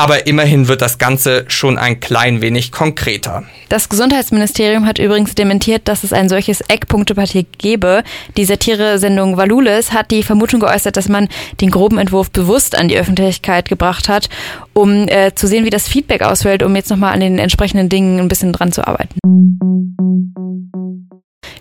aber 0.01 0.27
immerhin 0.27 0.67
wird 0.67 0.81
das 0.81 0.97
Ganze 0.97 1.45
schon 1.49 1.77
ein 1.77 2.01
klein 2.01 2.41
wenig 2.41 2.73
konkreter. 2.73 3.43
Das 3.69 3.91
Gesundheitsministerium 3.91 4.87
hat 4.87 4.99
übrigens 4.99 5.35
dementiert, 5.35 5.89
dass 5.89 6.05
es 6.05 6.15
ein 6.15 6.31
solches 6.31 6.63
Eckpunktepapier 6.63 7.45
gäbe. 7.59 8.03
Die 8.39 8.47
Satire-Sendung 8.47 9.37
Valulis 9.37 9.93
hat 9.93 10.11
die 10.11 10.23
Vermutung 10.23 10.61
geäußert, 10.61 10.97
dass 10.97 11.11
man 11.11 11.29
den 11.61 11.71
groben 11.71 11.99
Entwurf 11.99 12.31
bewusst 12.31 12.79
an 12.79 12.89
die 12.89 12.97
Öffentlichkeit 12.97 13.69
gebracht 13.69 14.09
hat, 14.09 14.31
um 14.73 15.07
äh, 15.07 15.35
zu 15.35 15.47
sehen, 15.47 15.67
wie 15.67 15.71
das 15.71 15.87
Feedback 15.87 16.23
ausfällt, 16.23 16.63
um 16.63 16.75
jetzt 16.75 16.89
nochmal 16.89 17.13
an 17.13 17.21
den 17.21 17.39
entsprechenden 17.39 17.91
Dingen 17.91 18.21
ein 18.21 18.29
bisschen 18.29 18.55
dran 18.55 18.73
zu 18.73 18.87
arbeiten. 18.87 19.19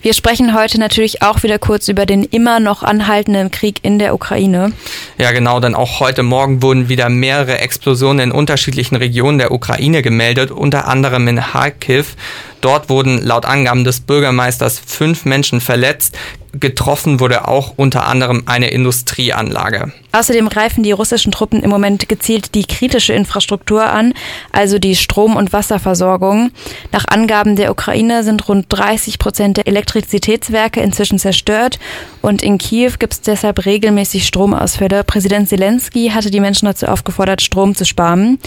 Wir 0.01 0.13
sprechen 0.13 0.55
heute 0.55 0.79
natürlich 0.79 1.21
auch 1.21 1.43
wieder 1.43 1.59
kurz 1.59 1.89
über 1.89 2.05
den 2.05 2.23
immer 2.23 2.61
noch 2.61 2.83
anhaltenden 2.83 3.51
Krieg 3.51 3.79
in 3.81 3.99
der 3.99 4.13
Ukraine. 4.13 4.71
Ja, 5.17 5.33
genau, 5.33 5.59
denn 5.59 5.75
auch 5.75 5.99
heute 5.99 6.23
Morgen 6.23 6.61
wurden 6.61 6.87
wieder 6.87 7.09
mehrere 7.09 7.59
Explosionen 7.59 8.29
in 8.29 8.31
unterschiedlichen 8.31 8.95
Regionen 8.95 9.39
der 9.39 9.51
Ukraine 9.51 10.01
gemeldet, 10.01 10.51
unter 10.51 10.87
anderem 10.87 11.27
in 11.27 11.41
Kharkiv. 11.41 12.15
Dort 12.61 12.89
wurden 12.89 13.21
laut 13.21 13.45
Angaben 13.45 13.83
des 13.83 13.99
Bürgermeisters 13.99 14.79
fünf 14.79 15.25
Menschen 15.25 15.59
verletzt. 15.59 16.17
Getroffen 16.53 17.19
wurde 17.19 17.47
auch 17.47 17.73
unter 17.75 18.07
anderem 18.07 18.43
eine 18.47 18.69
Industrieanlage. 18.69 19.93
Außerdem 20.11 20.49
greifen 20.49 20.81
die 20.81 20.91
russischen 20.91 21.31
Truppen 21.31 21.61
im 21.61 21.69
Moment 21.69 22.09
gezielt 22.09 22.55
die 22.55 22.65
kritische 22.65 23.13
Infrastruktur 23.13 23.83
an, 23.83 24.13
also 24.51 24.79
die 24.79 24.95
Strom- 24.95 25.35
und 25.35 25.53
Wasserversorgung. 25.53 26.49
Nach 26.91 27.05
Angaben 27.07 27.55
der 27.55 27.69
Ukraine 27.69 28.23
sind 28.23 28.47
rund 28.49 28.65
30 28.69 29.19
Prozent 29.19 29.57
der 29.57 29.67
Elektrizitätswerke 29.67 30.81
inzwischen 30.81 31.19
zerstört 31.19 31.77
und 32.23 32.41
in 32.41 32.57
Kiew 32.57 32.93
gibt 32.97 33.13
es 33.13 33.21
deshalb 33.21 33.65
regelmäßig 33.65 34.25
Stromausfälle. 34.25 35.03
Präsident 35.03 35.49
Zelensky 35.49 36.09
hatte 36.09 36.31
die 36.31 36.39
Menschen 36.39 36.65
dazu 36.65 36.87
aufgefordert, 36.87 37.43
Strom 37.43 37.75
zu 37.75 37.85
sparen. 37.85 38.39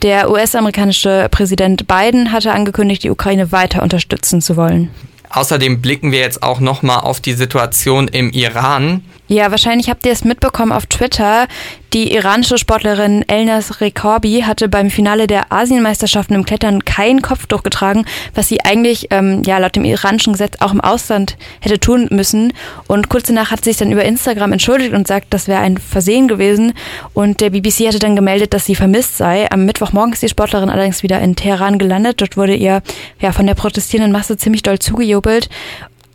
Der 0.00 0.30
US-amerikanische 0.30 1.28
Präsident 1.30 1.86
Biden 1.86 2.32
hatte 2.32 2.52
angekündigt, 2.52 3.04
die 3.04 3.10
Ukraine 3.10 3.52
weiter 3.52 3.82
unterstützen 3.82 4.40
zu 4.40 4.56
wollen. 4.56 4.88
Außerdem 5.30 5.80
blicken 5.80 6.12
wir 6.12 6.18
jetzt 6.18 6.42
auch 6.42 6.60
nochmal 6.60 7.00
auf 7.00 7.20
die 7.20 7.34
Situation 7.34 8.08
im 8.08 8.30
Iran. 8.30 9.04
Ja, 9.32 9.52
wahrscheinlich 9.52 9.88
habt 9.88 10.04
ihr 10.06 10.10
es 10.10 10.24
mitbekommen 10.24 10.72
auf 10.72 10.86
Twitter. 10.86 11.46
Die 11.92 12.12
iranische 12.12 12.58
Sportlerin 12.58 13.24
Elnas 13.28 13.80
Rekorbi 13.80 14.42
hatte 14.44 14.68
beim 14.68 14.90
Finale 14.90 15.28
der 15.28 15.52
Asienmeisterschaften 15.52 16.34
im 16.34 16.44
Klettern 16.44 16.84
kein 16.84 17.22
Kopftuch 17.22 17.62
getragen, 17.62 18.06
was 18.34 18.48
sie 18.48 18.60
eigentlich 18.64 19.06
ähm, 19.10 19.44
ja 19.44 19.58
laut 19.58 19.76
dem 19.76 19.84
iranischen 19.84 20.32
Gesetz 20.32 20.54
auch 20.58 20.72
im 20.72 20.80
Ausland 20.80 21.36
hätte 21.60 21.78
tun 21.78 22.08
müssen. 22.10 22.52
Und 22.88 23.08
kurz 23.08 23.28
danach 23.28 23.52
hat 23.52 23.62
sie 23.62 23.70
sich 23.70 23.76
dann 23.76 23.92
über 23.92 24.04
Instagram 24.04 24.50
entschuldigt 24.50 24.94
und 24.94 25.06
sagt, 25.06 25.28
das 25.30 25.46
wäre 25.46 25.60
ein 25.60 25.78
Versehen 25.78 26.26
gewesen. 26.26 26.72
Und 27.14 27.40
der 27.40 27.50
BBC 27.50 27.86
hatte 27.86 28.00
dann 28.00 28.16
gemeldet, 28.16 28.52
dass 28.52 28.64
sie 28.64 28.74
vermisst 28.74 29.16
sei. 29.16 29.48
Am 29.52 29.64
Mittwochmorgen 29.64 30.12
ist 30.12 30.24
die 30.24 30.28
Sportlerin 30.28 30.70
allerdings 30.70 31.04
wieder 31.04 31.20
in 31.20 31.36
Teheran 31.36 31.78
gelandet. 31.78 32.20
Dort 32.20 32.36
wurde 32.36 32.56
ihr 32.56 32.82
ja 33.20 33.30
von 33.30 33.46
der 33.46 33.54
protestierenden 33.54 34.10
Masse 34.10 34.36
ziemlich 34.36 34.62
doll 34.62 34.80
zugejubelt. 34.80 35.48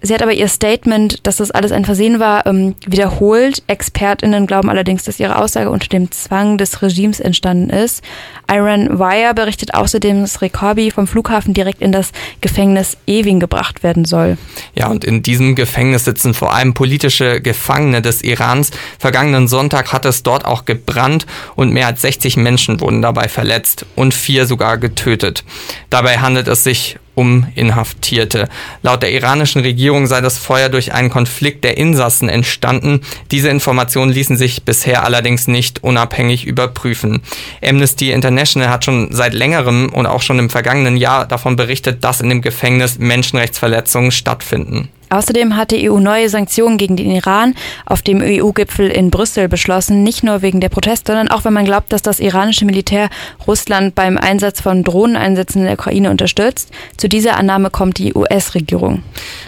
Sie 0.06 0.14
hat 0.14 0.22
aber 0.22 0.34
ihr 0.34 0.48
Statement, 0.48 1.26
dass 1.26 1.38
das 1.38 1.50
alles 1.50 1.72
ein 1.72 1.84
Versehen 1.84 2.20
war, 2.20 2.46
ähm, 2.46 2.76
wiederholt. 2.86 3.64
ExpertInnen 3.66 4.46
glauben 4.46 4.70
allerdings, 4.70 5.04
dass 5.04 5.20
ihre 5.20 5.38
Aussage 5.38 5.72
unter 5.72 5.88
dem 5.88 6.12
Zwang 6.12 6.60
des 6.60 6.84
Regimes 6.84 7.20
entstanden 7.20 7.72
ist. 7.72 8.04
Iron 8.52 9.00
Wire 9.00 9.34
berichtet 9.34 9.74
außerdem, 9.74 10.22
dass 10.22 10.44
Rekorbi 10.44 10.92
vom 10.92 11.08
Flughafen 11.08 11.56
direkt 11.56 11.82
in 11.82 11.92
das 11.92 12.12
Gefängnis 12.42 12.98
Ewing 13.08 13.40
gebracht 13.40 13.82
werden 13.82 14.06
soll. 14.06 14.38
Ja, 14.76 14.90
und 14.90 15.04
in 15.04 15.24
diesem 15.24 15.56
Gefängnis 15.56 16.06
sitzen 16.06 16.36
vor 16.36 16.54
allem 16.54 16.76
politische 16.76 17.42
Gefangene 17.42 18.04
des 18.04 18.22
Irans. 18.24 18.70
Vergangenen 19.00 19.48
Sonntag 19.48 19.92
hat 19.92 20.06
es 20.06 20.22
dort 20.22 20.46
auch 20.46 20.66
gebrannt 20.66 21.26
und 21.56 21.74
mehr 21.74 21.88
als 21.88 22.02
60 22.02 22.38
Menschen 22.38 22.80
wurden 22.80 23.02
dabei 23.02 23.28
verletzt 23.28 23.88
und 23.96 24.14
vier 24.14 24.46
sogar 24.46 24.78
getötet. 24.78 25.44
Dabei 25.90 26.20
handelt 26.20 26.48
es 26.48 26.64
sich 26.64 26.98
um 27.16 27.48
Inhaftierte. 27.56 28.50
Laut 28.84 29.02
der 29.02 29.12
iranischen 29.12 29.62
Regierung 29.62 30.08
sei 30.08 30.22
das 30.22 30.38
Feuer 30.38 30.70
durch 30.70 30.94
einen 30.94 31.10
Konflikt 31.10 31.64
der 31.64 31.78
Insassen 31.78 32.30
entstanden. 32.30 33.02
Diese 33.32 33.50
Informationen 33.50 34.12
ließen 34.12 34.38
sich 34.38 34.64
bisher 34.64 35.04
allerdings 35.04 35.48
nicht 35.48 35.84
unabhängig 35.84 36.46
überprüfen. 36.46 37.22
Amnesty 37.64 38.12
International 38.12 38.70
hat 38.70 38.86
schon 38.86 39.12
seit 39.12 39.34
längerem 39.34 39.90
und 39.92 40.06
auch 40.06 40.22
schon 40.22 40.40
im 40.40 40.50
vergangenen 40.50 40.98
Jahr 40.98 41.26
davon 41.26 41.56
berichtet, 41.56 42.04
dass 42.04 42.22
in 42.22 42.30
dem 42.30 42.42
Gefängnis 42.42 43.00
Menschenrechtsverletzungen 43.00 44.12
stattfinden. 44.12 44.90
Außerdem 45.10 45.56
hat 45.56 45.72
die 45.72 45.90
EU 45.90 46.00
neue 46.00 46.30
Sanktionen 46.30 46.78
gegen 46.78 46.96
den 46.96 47.12
Iran 47.12 47.56
auf 47.86 48.02
dem 48.02 48.22
EU-Gipfel 48.22 48.90
in 48.90 49.12
Brüssel 49.12 49.48
beschlossen, 49.48 50.04
nicht 50.04 50.24
nur 50.24 50.42
wegen 50.42 50.62
der 50.62 50.70
Proteste, 50.70 51.12
sondern 51.12 51.30
auch, 51.30 51.46
weil 51.46 51.52
man 51.52 51.66
glaubt, 51.66 51.94
dass 51.94 52.02
das 52.02 52.20
iranische 52.20 52.66
Militär 52.66 53.10
Russland 53.48 53.96
beim 53.96 54.18
Einsatz 54.18 54.62
von 54.62 54.84
Drohneneinsätzen 54.84 55.62
in 55.62 55.66
der 55.66 55.76
Ukraine 55.76 56.10
unterstützt. 56.12 56.70
Zu 56.98 57.08
dieser 57.08 57.38
Annahme 57.38 57.70
kommt 57.70 57.98
die 57.98 58.14
US-Regierung. 58.14 59.04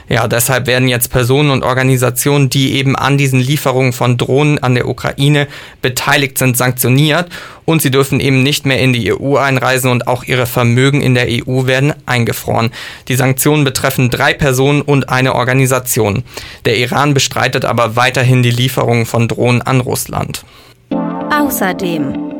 Ja, 0.09 0.27
deshalb 0.27 0.67
werden 0.67 0.87
jetzt 0.87 1.09
Personen 1.09 1.51
und 1.51 1.63
Organisationen, 1.63 2.49
die 2.49 2.73
eben 2.73 2.95
an 2.95 3.17
diesen 3.17 3.39
Lieferungen 3.39 3.93
von 3.93 4.17
Drohnen 4.17 4.59
an 4.59 4.75
der 4.75 4.87
Ukraine 4.87 5.47
beteiligt 5.81 6.37
sind, 6.37 6.57
sanktioniert 6.57 7.29
und 7.67 7.81
sie 7.81 7.91
dürfen 7.91 8.21
eben 8.21 8.43
nicht 8.43 8.65
mehr 8.65 8.79
in 8.79 8.93
die 8.93 9.13
EU 9.13 9.35
einreisen 9.35 9.91
und 9.91 10.07
auch 10.07 10.23
ihre 10.23 10.45
Vermögen 10.45 11.01
in 11.01 11.15
der 11.15 11.27
EU 11.27 11.67
werden 11.67 11.93
eingefroren. 12.05 12.71
Die 13.09 13.15
Sanktionen 13.15 13.65
betreffen 13.65 14.09
drei 14.09 14.33
Personen 14.33 14.81
und 14.81 15.09
eine 15.09 15.35
Organisation. 15.35 16.23
Der 16.63 16.77
Iran 16.77 17.13
bestreitet 17.13 17.65
aber 17.65 17.97
weiterhin 17.97 18.41
die 18.41 18.51
Lieferung 18.51 19.05
von 19.05 19.27
Drohnen 19.27 19.61
an 19.61 19.81
Russland. 19.81 20.45
Außerdem 21.29 22.36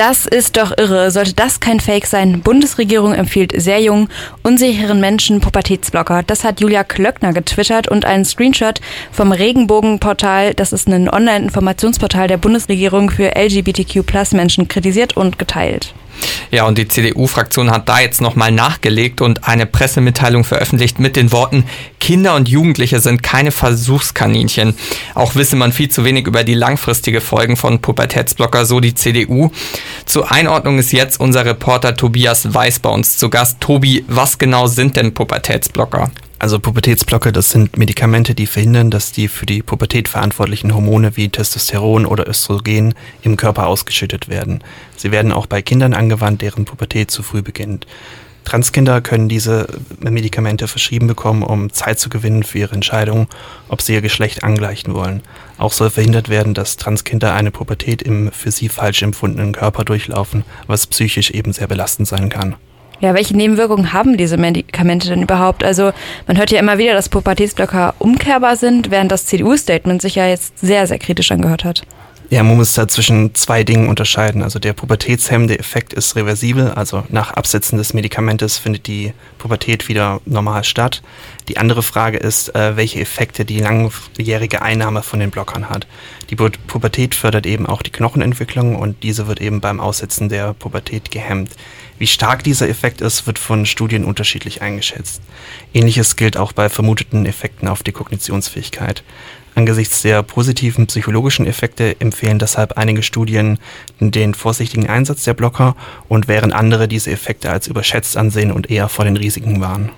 das 0.00 0.24
ist 0.24 0.56
doch 0.56 0.72
irre. 0.78 1.10
Sollte 1.10 1.34
das 1.34 1.60
kein 1.60 1.78
Fake 1.78 2.06
sein? 2.06 2.40
Bundesregierung 2.40 3.12
empfiehlt 3.12 3.52
sehr 3.54 3.82
jungen, 3.82 4.08
unsicheren 4.42 4.98
Menschen 4.98 5.42
Pubertätsblocker. 5.42 6.22
Das 6.22 6.42
hat 6.42 6.62
Julia 6.62 6.84
Klöckner 6.84 7.34
getwittert 7.34 7.86
und 7.86 8.06
einen 8.06 8.24
Screenshot 8.24 8.80
vom 9.12 9.30
Regenbogenportal, 9.30 10.54
das 10.54 10.72
ist 10.72 10.88
ein 10.88 11.10
Online-Informationsportal 11.10 12.28
der 12.28 12.38
Bundesregierung 12.38 13.10
für 13.10 13.36
LGBTQ-Plus-Menschen, 13.36 14.68
kritisiert 14.68 15.18
und 15.18 15.38
geteilt. 15.38 15.92
Ja, 16.50 16.66
und 16.66 16.78
die 16.78 16.88
CDU-Fraktion 16.88 17.70
hat 17.70 17.88
da 17.88 18.00
jetzt 18.00 18.20
nochmal 18.20 18.52
nachgelegt 18.52 19.20
und 19.20 19.46
eine 19.46 19.66
Pressemitteilung 19.66 20.44
veröffentlicht 20.44 20.98
mit 20.98 21.16
den 21.16 21.32
Worten, 21.32 21.64
Kinder 22.00 22.34
und 22.34 22.48
Jugendliche 22.48 23.00
sind 23.00 23.22
keine 23.22 23.52
Versuchskaninchen. 23.52 24.74
Auch 25.14 25.34
wisse 25.34 25.56
man 25.56 25.72
viel 25.72 25.90
zu 25.90 26.04
wenig 26.04 26.26
über 26.26 26.44
die 26.44 26.54
langfristige 26.54 27.20
Folgen 27.20 27.56
von 27.56 27.80
Pubertätsblocker, 27.80 28.66
so 28.66 28.80
die 28.80 28.94
CDU. 28.94 29.50
Zur 30.06 30.32
Einordnung 30.32 30.78
ist 30.78 30.92
jetzt 30.92 31.20
unser 31.20 31.44
Reporter 31.44 31.94
Tobias 31.94 32.52
Weiß 32.52 32.80
bei 32.80 32.90
uns 32.90 33.16
zu 33.18 33.30
Gast. 33.30 33.60
Tobi, 33.60 34.04
was 34.08 34.38
genau 34.38 34.66
sind 34.66 34.96
denn 34.96 35.14
Pubertätsblocker? 35.14 36.10
Also 36.40 36.58
Pubertätsblocker, 36.58 37.32
das 37.32 37.50
sind 37.50 37.76
Medikamente, 37.76 38.34
die 38.34 38.46
verhindern, 38.46 38.90
dass 38.90 39.12
die 39.12 39.28
für 39.28 39.44
die 39.44 39.62
Pubertät 39.62 40.08
verantwortlichen 40.08 40.74
Hormone 40.74 41.14
wie 41.14 41.28
Testosteron 41.28 42.06
oder 42.06 42.26
Östrogen 42.26 42.94
im 43.20 43.36
Körper 43.36 43.66
ausgeschüttet 43.66 44.30
werden. 44.30 44.64
Sie 44.96 45.10
werden 45.10 45.32
auch 45.32 45.44
bei 45.44 45.60
Kindern 45.60 45.92
angewandt, 45.92 46.40
deren 46.40 46.64
Pubertät 46.64 47.10
zu 47.10 47.22
früh 47.22 47.42
beginnt. 47.42 47.86
Transkinder 48.44 49.02
können 49.02 49.28
diese 49.28 49.68
Medikamente 49.98 50.66
verschrieben 50.66 51.08
bekommen, 51.08 51.42
um 51.42 51.74
Zeit 51.74 52.00
zu 52.00 52.08
gewinnen 52.08 52.42
für 52.42 52.60
ihre 52.60 52.74
Entscheidung, 52.74 53.28
ob 53.68 53.82
sie 53.82 53.92
ihr 53.92 54.00
Geschlecht 54.00 54.42
angleichen 54.42 54.94
wollen. 54.94 55.22
Auch 55.58 55.74
soll 55.74 55.90
verhindert 55.90 56.30
werden, 56.30 56.54
dass 56.54 56.78
Transkinder 56.78 57.34
eine 57.34 57.50
Pubertät 57.50 58.00
im 58.00 58.32
für 58.32 58.50
sie 58.50 58.70
falsch 58.70 59.02
empfundenen 59.02 59.52
Körper 59.52 59.84
durchlaufen, 59.84 60.44
was 60.66 60.86
psychisch 60.86 61.32
eben 61.32 61.52
sehr 61.52 61.66
belastend 61.66 62.08
sein 62.08 62.30
kann. 62.30 62.56
Ja, 63.00 63.14
welche 63.14 63.34
Nebenwirkungen 63.34 63.94
haben 63.94 64.18
diese 64.18 64.36
Medikamente 64.36 65.08
denn 65.08 65.22
überhaupt? 65.22 65.64
Also 65.64 65.92
man 66.26 66.36
hört 66.36 66.50
ja 66.50 66.58
immer 66.58 66.76
wieder, 66.76 66.92
dass 66.92 67.08
Pubertätsblocker 67.08 67.94
umkehrbar 67.98 68.56
sind, 68.56 68.90
während 68.90 69.10
das 69.10 69.24
CDU-Statement 69.26 70.02
sich 70.02 70.16
ja 70.16 70.26
jetzt 70.26 70.58
sehr, 70.58 70.86
sehr 70.86 70.98
kritisch 70.98 71.32
angehört 71.32 71.64
hat. 71.64 71.82
Ja, 72.28 72.44
man 72.44 72.58
muss 72.58 72.74
da 72.74 72.86
zwischen 72.86 73.34
zwei 73.34 73.64
Dingen 73.64 73.88
unterscheiden. 73.88 74.44
Also 74.44 74.60
der 74.60 74.72
pubertätshemmende 74.72 75.58
Effekt 75.58 75.92
ist 75.92 76.14
reversibel, 76.14 76.70
also 76.70 77.02
nach 77.08 77.32
Absetzen 77.32 77.76
des 77.76 77.92
Medikamentes 77.92 78.56
findet 78.56 78.86
die 78.86 79.14
Pubertät 79.38 79.88
wieder 79.88 80.20
normal 80.26 80.62
statt. 80.62 81.02
Die 81.48 81.56
andere 81.56 81.82
Frage 81.82 82.18
ist, 82.18 82.54
äh, 82.54 82.76
welche 82.76 83.00
Effekte 83.00 83.44
die 83.44 83.58
langjährige 83.58 84.62
Einnahme 84.62 85.02
von 85.02 85.18
den 85.18 85.32
Blockern 85.32 85.68
hat. 85.68 85.88
Die 86.30 86.36
Pubertät 86.36 87.16
fördert 87.16 87.46
eben 87.46 87.66
auch 87.66 87.82
die 87.82 87.90
Knochenentwicklung 87.90 88.76
und 88.76 89.02
diese 89.02 89.26
wird 89.26 89.40
eben 89.40 89.60
beim 89.60 89.80
Aussetzen 89.80 90.28
der 90.28 90.54
Pubertät 90.54 91.10
gehemmt. 91.10 91.50
Wie 92.00 92.06
stark 92.06 92.42
dieser 92.42 92.66
Effekt 92.66 93.02
ist, 93.02 93.26
wird 93.26 93.38
von 93.38 93.66
Studien 93.66 94.06
unterschiedlich 94.06 94.62
eingeschätzt. 94.62 95.20
Ähnliches 95.74 96.16
gilt 96.16 96.38
auch 96.38 96.52
bei 96.52 96.70
vermuteten 96.70 97.26
Effekten 97.26 97.68
auf 97.68 97.82
die 97.82 97.92
Kognitionsfähigkeit. 97.92 99.04
Angesichts 99.54 100.00
der 100.00 100.22
positiven 100.22 100.86
psychologischen 100.86 101.46
Effekte 101.46 102.00
empfehlen 102.00 102.38
deshalb 102.38 102.78
einige 102.78 103.02
Studien 103.02 103.58
den 104.00 104.32
vorsichtigen 104.32 104.88
Einsatz 104.88 105.24
der 105.24 105.34
Blocker 105.34 105.76
und 106.08 106.26
während 106.26 106.54
andere 106.54 106.88
diese 106.88 107.10
Effekte 107.10 107.50
als 107.50 107.66
überschätzt 107.66 108.16
ansehen 108.16 108.50
und 108.50 108.70
eher 108.70 108.88
vor 108.88 109.04
den 109.04 109.18
Risiken 109.18 109.60
warnen. 109.60 109.90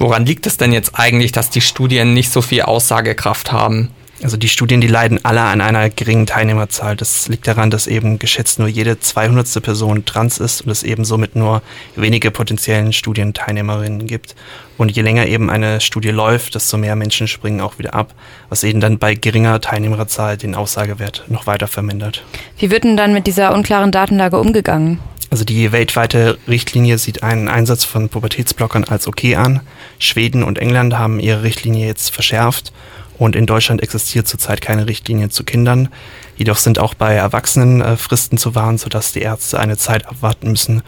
Woran 0.00 0.26
liegt 0.26 0.46
es 0.46 0.56
denn 0.56 0.72
jetzt 0.72 0.98
eigentlich, 0.98 1.30
dass 1.30 1.48
die 1.48 1.60
Studien 1.60 2.12
nicht 2.12 2.32
so 2.32 2.42
viel 2.42 2.62
Aussagekraft 2.62 3.52
haben? 3.52 3.90
Also 4.22 4.36
die 4.36 4.48
Studien, 4.48 4.80
die 4.80 4.86
leiden 4.86 5.24
alle 5.24 5.42
an 5.42 5.60
einer 5.60 5.90
geringen 5.90 6.26
Teilnehmerzahl. 6.26 6.96
Das 6.96 7.28
liegt 7.28 7.46
daran, 7.46 7.70
dass 7.70 7.86
eben 7.86 8.18
geschätzt 8.18 8.58
nur 8.58 8.68
jede 8.68 8.98
200. 8.98 9.62
Person 9.62 10.04
trans 10.04 10.38
ist 10.38 10.62
und 10.62 10.70
es 10.70 10.82
eben 10.82 11.04
somit 11.04 11.36
nur 11.36 11.62
wenige 11.96 12.30
potenziellen 12.30 12.92
Studienteilnehmerinnen 12.92 14.06
gibt. 14.06 14.34
Und 14.78 14.90
je 14.90 15.02
länger 15.02 15.26
eben 15.26 15.50
eine 15.50 15.80
Studie 15.80 16.10
läuft, 16.10 16.54
desto 16.54 16.78
mehr 16.78 16.96
Menschen 16.96 17.28
springen 17.28 17.60
auch 17.60 17.78
wieder 17.78 17.94
ab, 17.94 18.14
was 18.48 18.64
eben 18.64 18.80
dann 18.80 18.98
bei 18.98 19.14
geringer 19.14 19.60
Teilnehmerzahl 19.60 20.36
den 20.36 20.54
Aussagewert 20.54 21.24
noch 21.28 21.46
weiter 21.46 21.66
vermindert. 21.66 22.24
Wie 22.58 22.70
wird 22.70 22.84
denn 22.84 22.96
dann 22.96 23.12
mit 23.12 23.26
dieser 23.26 23.54
unklaren 23.54 23.92
Datenlage 23.92 24.38
umgegangen? 24.38 24.98
Also 25.30 25.44
die 25.44 25.72
weltweite 25.72 26.38
Richtlinie 26.46 26.98
sieht 26.98 27.22
einen 27.22 27.48
Einsatz 27.48 27.84
von 27.84 28.08
Pubertätsblockern 28.08 28.84
als 28.84 29.08
okay 29.08 29.36
an. 29.36 29.60
Schweden 29.98 30.42
und 30.42 30.58
England 30.58 30.96
haben 30.98 31.20
ihre 31.20 31.42
Richtlinie 31.42 31.86
jetzt 31.86 32.14
verschärft 32.14 32.72
und 33.18 33.36
in 33.36 33.46
Deutschland 33.46 33.82
existiert 33.82 34.28
zurzeit 34.28 34.60
keine 34.60 34.86
Richtlinie 34.86 35.28
zu 35.28 35.44
Kindern. 35.44 35.88
Jedoch 36.36 36.58
sind 36.58 36.78
auch 36.78 36.94
bei 36.94 37.14
Erwachsenen 37.14 37.80
äh, 37.80 37.96
Fristen 37.96 38.38
zu 38.38 38.54
wahren, 38.54 38.78
sodass 38.78 39.12
die 39.12 39.22
Ärzte 39.22 39.58
eine 39.58 39.76
Zeit 39.76 40.06
abwarten 40.06 40.50
müssen 40.50 40.82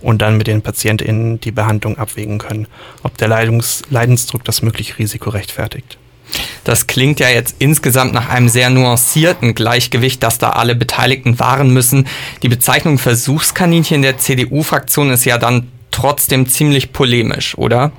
und 0.00 0.22
dann 0.22 0.36
mit 0.36 0.46
den 0.46 0.62
PatientInnen 0.62 1.40
die 1.40 1.50
Behandlung 1.50 1.98
abwägen 1.98 2.38
können, 2.38 2.66
ob 3.02 3.16
der 3.18 3.28
Leidungs 3.28 3.82
Leidensdruck 3.90 4.44
das 4.44 4.62
mögliche 4.62 4.98
Risiko 4.98 5.30
rechtfertigt. 5.30 5.98
Das 6.64 6.86
klingt 6.86 7.20
ja 7.20 7.28
jetzt 7.28 7.56
insgesamt 7.58 8.14
nach 8.14 8.28
einem 8.28 8.48
sehr 8.48 8.70
nuancierten 8.70 9.54
Gleichgewicht, 9.54 10.22
das 10.22 10.38
da 10.38 10.50
alle 10.50 10.74
Beteiligten 10.74 11.38
wahren 11.38 11.70
müssen. 11.70 12.06
Die 12.42 12.48
Bezeichnung 12.48 12.98
Versuchskaninchen 12.98 14.02
der 14.02 14.18
CDU-Fraktion 14.18 15.10
ist 15.10 15.24
ja 15.24 15.38
dann 15.38 15.70
trotzdem 15.90 16.48
ziemlich 16.48 16.92
polemisch, 16.92 17.56
oder? 17.56 17.92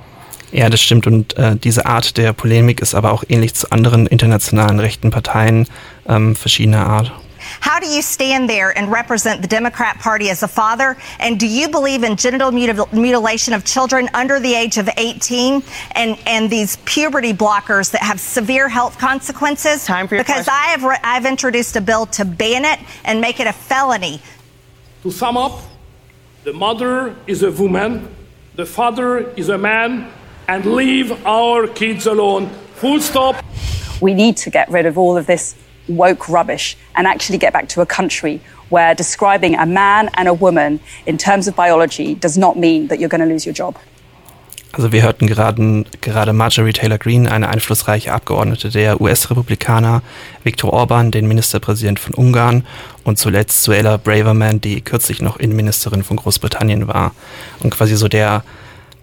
Ja, 0.52 0.68
das 0.68 0.80
stimmt. 0.80 1.06
Und 1.06 1.36
äh, 1.36 1.56
diese 1.56 1.86
Art 1.86 2.16
der 2.16 2.32
Polemik 2.32 2.80
ist 2.80 2.94
aber 2.94 3.12
auch 3.12 3.24
ähnlich 3.28 3.54
zu 3.54 3.70
anderen 3.70 4.06
internationalen 4.06 4.80
rechten 4.80 5.10
Parteien 5.10 5.66
ähm, 6.08 6.36
verschiedener 6.36 6.86
Art. 6.86 7.12
How 7.60 7.80
do 7.80 7.86
you 7.86 8.02
stand 8.02 8.48
there 8.48 8.76
and 8.76 8.90
represent 8.90 9.42
the 9.42 9.48
Democrat 9.48 9.98
Party 9.98 10.30
as 10.30 10.42
a 10.42 10.48
father? 10.48 10.96
And 11.18 11.38
do 11.38 11.46
you 11.46 11.68
believe 11.68 12.02
in 12.02 12.16
genital 12.16 12.50
mutil 12.50 12.92
mutilation 12.92 13.54
of 13.54 13.64
children 13.64 14.08
under 14.14 14.40
the 14.40 14.54
age 14.54 14.78
of 14.78 14.88
18 14.96 15.62
and, 15.92 16.18
and 16.26 16.50
these 16.50 16.76
puberty 16.84 17.32
blockers 17.32 17.92
that 17.92 18.02
have 18.02 18.20
severe 18.20 18.68
health 18.68 18.98
consequences? 18.98 19.84
Time 19.84 20.08
for 20.08 20.16
your 20.16 20.24
because 20.24 20.46
question. 20.46 20.54
I 20.54 20.90
have 20.92 21.00
I've 21.04 21.26
introduced 21.26 21.76
a 21.76 21.80
bill 21.80 22.06
to 22.06 22.24
ban 22.24 22.64
it 22.64 22.80
and 23.04 23.20
make 23.20 23.40
it 23.40 23.46
a 23.46 23.52
felony. 23.52 24.20
To 25.02 25.10
sum 25.10 25.36
up, 25.36 25.62
the 26.44 26.52
mother 26.52 27.14
is 27.26 27.42
a 27.42 27.50
woman, 27.50 28.08
the 28.56 28.66
father 28.66 29.30
is 29.34 29.48
a 29.48 29.58
man, 29.58 30.10
and 30.48 30.64
leave 30.64 31.12
our 31.26 31.66
kids 31.68 32.06
alone. 32.06 32.48
Full 32.74 33.00
stop. 33.00 33.36
We 34.00 34.14
need 34.14 34.36
to 34.38 34.50
get 34.50 34.68
rid 34.70 34.86
of 34.86 34.98
all 34.98 35.16
of 35.16 35.26
this 35.26 35.54
woke 35.88 36.28
rubbish 36.28 36.76
and 36.94 37.06
actually 37.06 37.38
get 37.38 37.52
back 37.52 37.68
to 37.68 37.80
a 37.80 37.86
country 37.86 38.40
where 38.68 38.94
describing 38.94 39.54
a 39.54 39.66
man 39.66 40.10
and 40.14 40.28
a 40.28 40.34
woman 40.34 40.80
in 41.06 41.16
terms 41.18 41.48
of 41.48 41.54
biology 41.54 42.14
does 42.14 42.36
not 42.36 42.56
mean 42.56 42.88
that 42.88 42.98
you're 42.98 43.08
going 43.08 43.20
to 43.20 43.26
lose 43.26 43.46
your 43.46 43.54
job. 43.54 43.76
Also 44.72 44.92
wir 44.92 45.02
hörten 45.02 45.26
gerade, 45.26 45.84
gerade 46.02 46.34
Marjorie 46.34 46.74
Taylor 46.74 46.98
Greene, 46.98 47.30
eine 47.30 47.48
einflussreiche 47.48 48.12
Abgeordnete 48.12 48.68
der 48.68 49.00
US-Republikaner, 49.00 50.02
Viktor 50.44 50.70
Orban, 50.70 51.10
den 51.10 51.26
Ministerpräsident 51.28 51.98
von 51.98 52.12
Ungarn 52.12 52.66
und 53.02 53.16
zuletzt 53.16 53.62
Suella 53.62 53.96
Braverman, 53.96 54.60
die 54.60 54.82
kürzlich 54.82 55.22
noch 55.22 55.38
Innenministerin 55.38 56.02
von 56.02 56.18
Großbritannien 56.18 56.88
war. 56.88 57.14
Und 57.60 57.70
quasi 57.70 57.96
so 57.96 58.08
der 58.08 58.42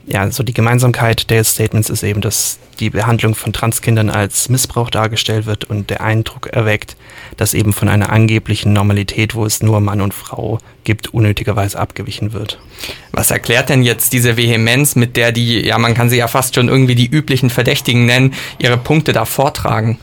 ja, 0.06 0.30
so 0.32 0.44
die 0.44 0.54
Gemeinsamkeit 0.54 1.30
der 1.30 1.44
Statements 1.44 1.90
ist 1.90 2.04
eben, 2.04 2.22
dass 2.22 2.60
die 2.80 2.90
Behandlung 2.90 3.36
von 3.36 3.54
Transkindern 3.54 4.10
als 4.10 4.50
Missbrauch 4.50 4.90
dargestellt 4.90 5.46
wird 5.46 5.64
und 5.64 5.90
der 5.90 6.02
Eindruck 6.02 6.48
erweckt, 6.48 6.98
dass 7.38 7.54
eben 7.54 7.72
von 7.72 7.88
einer 7.88 8.12
angeblichen 8.12 8.74
Normalität, 8.74 9.36
wo 9.36 9.46
es 9.46 9.64
nur 9.64 9.80
Mann 9.80 10.02
und 10.02 10.14
Frau 10.14 10.60
gibt, 10.84 11.14
unnötigerweise 11.14 11.80
abgewichen 11.80 12.34
wird. 12.34 12.60
Was 13.12 13.32
erklärt 13.32 13.70
denn 13.70 13.84
jetzt 13.84 14.12
diese 14.12 14.36
Vehemenz, 14.36 14.96
mit 14.96 15.16
der 15.16 15.32
die, 15.32 15.66
ja, 15.66 15.78
man 15.78 15.94
kann 15.94 16.10
sie 16.10 16.18
ja 16.18 16.28
fast 16.28 16.56
schon 16.56 16.68
irgendwie 16.68 16.96
die 16.96 17.08
üblichen 17.08 17.50
Verdächtigen 17.50 18.06
nennen, 18.06 18.34
ihre 18.60 18.78
Punkte 18.78 19.14
da 19.14 19.26
vortragen? 19.26 20.00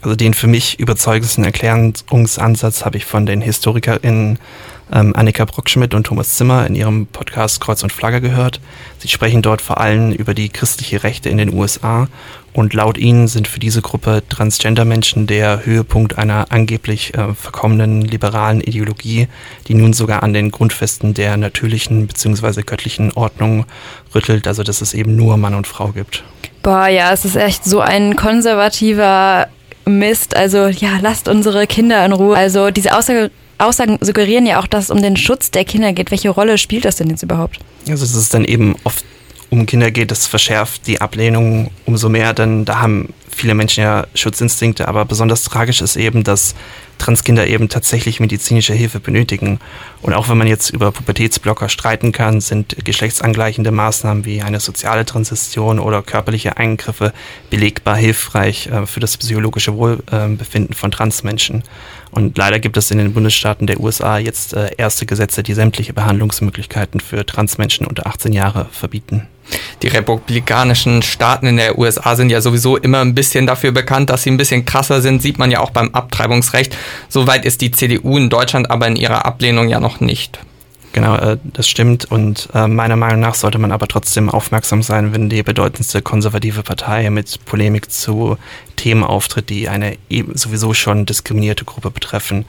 Also 0.00 0.16
den 0.16 0.34
für 0.34 0.48
mich 0.48 0.80
überzeugendsten 0.80 1.44
Erklärungsansatz 1.44 2.84
habe 2.84 2.96
ich 2.96 3.04
von 3.04 3.24
den 3.24 3.40
HistorikerInnen 3.40 4.38
ähm, 4.92 5.14
Annika 5.16 5.44
Brockschmidt 5.44 5.94
und 5.94 6.04
Thomas 6.04 6.36
Zimmer 6.36 6.66
in 6.66 6.74
ihrem 6.74 7.06
Podcast 7.06 7.60
Kreuz 7.60 7.82
und 7.82 7.92
Flagge 7.92 8.20
gehört. 8.20 8.60
Sie 8.98 9.08
sprechen 9.08 9.42
dort 9.42 9.60
vor 9.60 9.80
allem 9.80 10.12
über 10.12 10.34
die 10.34 10.48
christliche 10.48 11.02
Rechte 11.02 11.28
in 11.28 11.38
den 11.38 11.52
USA 11.52 12.08
und 12.52 12.74
laut 12.74 12.98
ihnen 12.98 13.28
sind 13.28 13.48
für 13.48 13.60
diese 13.60 13.80
Gruppe 13.80 14.22
Transgender-Menschen 14.28 15.26
der 15.26 15.64
Höhepunkt 15.64 16.18
einer 16.18 16.46
angeblich 16.50 17.14
äh, 17.14 17.34
verkommenen 17.34 18.02
liberalen 18.02 18.60
Ideologie, 18.60 19.28
die 19.68 19.74
nun 19.74 19.92
sogar 19.92 20.22
an 20.22 20.34
den 20.34 20.50
Grundfesten 20.50 21.14
der 21.14 21.36
natürlichen 21.36 22.06
bzw. 22.06 22.62
göttlichen 22.62 23.12
Ordnung 23.12 23.64
rüttelt, 24.14 24.46
also 24.46 24.62
dass 24.62 24.82
es 24.82 24.92
eben 24.94 25.16
nur 25.16 25.36
Mann 25.38 25.54
und 25.54 25.66
Frau 25.66 25.88
gibt. 25.88 26.24
Boah, 26.62 26.86
ja, 26.86 27.12
es 27.12 27.24
ist 27.24 27.36
echt 27.36 27.64
so 27.64 27.80
ein 27.80 28.14
konservativer 28.14 29.48
Mist. 29.84 30.36
Also 30.36 30.68
ja, 30.68 30.98
lasst 31.00 31.28
unsere 31.28 31.66
Kinder 31.66 32.04
in 32.04 32.12
Ruhe. 32.12 32.36
Also 32.36 32.70
diese 32.70 32.96
Aussage 32.96 33.30
Aussagen 33.58 33.98
suggerieren 34.00 34.46
ja 34.46 34.60
auch, 34.60 34.66
dass 34.66 34.84
es 34.84 34.90
um 34.90 35.00
den 35.00 35.16
Schutz 35.16 35.50
der 35.50 35.64
Kinder 35.64 35.92
geht. 35.92 36.10
Welche 36.10 36.30
Rolle 36.30 36.58
spielt 36.58 36.84
das 36.84 36.96
denn 36.96 37.10
jetzt 37.10 37.22
überhaupt? 37.22 37.58
Also 37.88 38.04
dass 38.04 38.14
es 38.14 38.28
dann 38.28 38.44
eben 38.44 38.76
oft 38.84 39.04
um 39.50 39.66
Kinder 39.66 39.90
geht, 39.90 40.10
das 40.10 40.26
verschärft 40.26 40.86
die 40.86 41.00
Ablehnung 41.00 41.70
umso 41.84 42.08
mehr, 42.08 42.32
denn 42.32 42.64
da 42.64 42.80
haben 42.80 43.12
viele 43.34 43.54
Menschen 43.54 43.82
ja 43.82 44.06
Schutzinstinkte, 44.14 44.88
aber 44.88 45.04
besonders 45.04 45.42
tragisch 45.42 45.80
ist 45.80 45.96
eben, 45.96 46.24
dass 46.24 46.54
Transkinder 46.98 47.46
eben 47.48 47.68
tatsächlich 47.68 48.20
medizinische 48.20 48.74
Hilfe 48.74 49.00
benötigen. 49.00 49.58
Und 50.02 50.12
auch 50.14 50.28
wenn 50.28 50.38
man 50.38 50.46
jetzt 50.46 50.70
über 50.70 50.92
Pubertätsblocker 50.92 51.68
streiten 51.68 52.12
kann, 52.12 52.40
sind 52.40 52.76
geschlechtsangleichende 52.84 53.72
Maßnahmen 53.72 54.24
wie 54.24 54.42
eine 54.42 54.60
soziale 54.60 55.04
Transition 55.04 55.80
oder 55.80 56.02
körperliche 56.02 56.58
Eingriffe 56.58 57.12
belegbar 57.50 57.96
hilfreich 57.96 58.68
äh, 58.68 58.86
für 58.86 59.00
das 59.00 59.16
psychologische 59.16 59.74
Wohlbefinden 59.74 60.74
von 60.74 60.92
Transmenschen. 60.92 61.64
Und 62.12 62.38
leider 62.38 62.60
gibt 62.60 62.76
es 62.76 62.90
in 62.90 62.98
den 62.98 63.14
Bundesstaaten 63.14 63.66
der 63.66 63.80
USA 63.80 64.18
jetzt 64.18 64.54
äh, 64.54 64.70
erste 64.76 65.06
Gesetze, 65.06 65.42
die 65.42 65.54
sämtliche 65.54 65.94
Behandlungsmöglichkeiten 65.94 67.00
für 67.00 67.26
Transmenschen 67.26 67.86
unter 67.86 68.06
18 68.06 68.32
Jahre 68.32 68.66
verbieten. 68.70 69.26
Die 69.82 69.88
republikanischen 69.88 71.02
Staaten 71.02 71.46
in 71.46 71.56
der 71.56 71.78
USA 71.78 72.16
sind 72.16 72.30
ja 72.30 72.40
sowieso 72.40 72.76
immer 72.76 73.00
ein 73.00 73.14
bisschen 73.14 73.46
dafür 73.46 73.72
bekannt, 73.72 74.10
dass 74.10 74.22
sie 74.22 74.30
ein 74.30 74.36
bisschen 74.36 74.64
krasser 74.64 75.00
sind, 75.00 75.22
sieht 75.22 75.38
man 75.38 75.50
ja 75.50 75.60
auch 75.60 75.70
beim 75.70 75.90
Abtreibungsrecht. 75.90 76.76
Soweit 77.08 77.44
ist 77.44 77.60
die 77.60 77.70
CDU 77.70 78.16
in 78.16 78.30
Deutschland 78.30 78.70
aber 78.70 78.86
in 78.86 78.96
ihrer 78.96 79.26
Ablehnung 79.26 79.68
ja 79.68 79.80
noch 79.80 80.00
nicht. 80.00 80.38
Genau, 80.92 81.16
äh, 81.16 81.38
das 81.44 81.68
stimmt. 81.68 82.10
Und 82.10 82.48
äh, 82.54 82.66
meiner 82.66 82.96
Meinung 82.96 83.20
nach 83.20 83.34
sollte 83.34 83.58
man 83.58 83.72
aber 83.72 83.88
trotzdem 83.88 84.28
aufmerksam 84.28 84.82
sein, 84.82 85.12
wenn 85.12 85.28
die 85.28 85.42
bedeutendste 85.42 86.02
konservative 86.02 86.62
Partei 86.62 87.08
mit 87.10 87.44
Polemik 87.46 87.90
zu 87.90 88.36
Themen 88.76 89.04
auftritt, 89.04 89.48
die 89.48 89.68
eine 89.68 89.96
eben 90.10 90.36
sowieso 90.36 90.74
schon 90.74 91.06
diskriminierte 91.06 91.64
Gruppe 91.64 91.90
betreffen. 91.90 92.44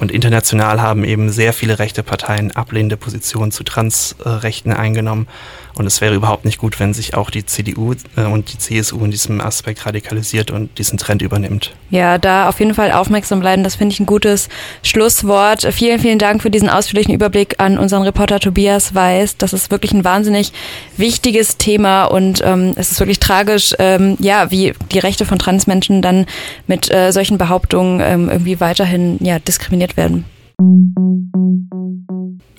Und 0.00 0.10
international 0.10 0.82
haben 0.82 1.04
eben 1.04 1.30
sehr 1.30 1.52
viele 1.52 1.78
rechte 1.78 2.02
Parteien 2.02 2.54
ablehnende 2.54 2.96
Positionen 2.96 3.52
zu 3.52 3.62
Transrechten 3.62 4.72
eingenommen. 4.72 5.28
Und 5.76 5.86
es 5.86 6.00
wäre 6.00 6.14
überhaupt 6.14 6.46
nicht 6.46 6.56
gut, 6.56 6.80
wenn 6.80 6.94
sich 6.94 7.14
auch 7.14 7.28
die 7.30 7.44
CDU 7.44 7.94
äh, 8.16 8.22
und 8.22 8.52
die 8.52 8.58
CSU 8.58 9.04
in 9.04 9.10
diesem 9.10 9.42
Aspekt 9.42 9.84
radikalisiert 9.84 10.50
und 10.50 10.78
diesen 10.78 10.96
Trend 10.96 11.20
übernimmt. 11.20 11.74
Ja, 11.90 12.16
da 12.16 12.48
auf 12.48 12.58
jeden 12.60 12.72
Fall 12.74 12.92
aufmerksam 12.92 13.40
bleiben. 13.40 13.62
Das 13.62 13.76
finde 13.76 13.92
ich 13.92 14.00
ein 14.00 14.06
gutes 14.06 14.48
Schlusswort. 14.82 15.62
Vielen, 15.72 16.00
vielen 16.00 16.18
Dank 16.18 16.40
für 16.40 16.50
diesen 16.50 16.70
ausführlichen 16.70 17.14
Überblick 17.14 17.56
an 17.58 17.78
unseren 17.86 18.02
Reporter 18.02 18.40
Tobias 18.40 18.96
Weiß. 18.96 19.36
Das 19.36 19.52
ist 19.52 19.70
wirklich 19.70 19.92
ein 19.92 20.04
wahnsinnig 20.04 20.52
wichtiges 20.96 21.56
Thema 21.56 22.04
und 22.06 22.42
ähm, 22.44 22.72
es 22.74 22.90
ist 22.90 22.98
wirklich 22.98 23.20
tragisch, 23.20 23.74
ähm, 23.78 24.16
ja, 24.18 24.50
wie 24.50 24.74
die 24.90 24.98
Rechte 24.98 25.24
von 25.24 25.38
Transmenschen 25.38 26.02
dann 26.02 26.26
mit 26.66 26.92
äh, 26.92 27.12
solchen 27.12 27.38
Behauptungen 27.38 28.00
ähm, 28.00 28.28
irgendwie 28.28 28.58
weiterhin 28.58 29.18
ja, 29.20 29.38
diskriminiert 29.38 29.96
werden. 29.96 30.24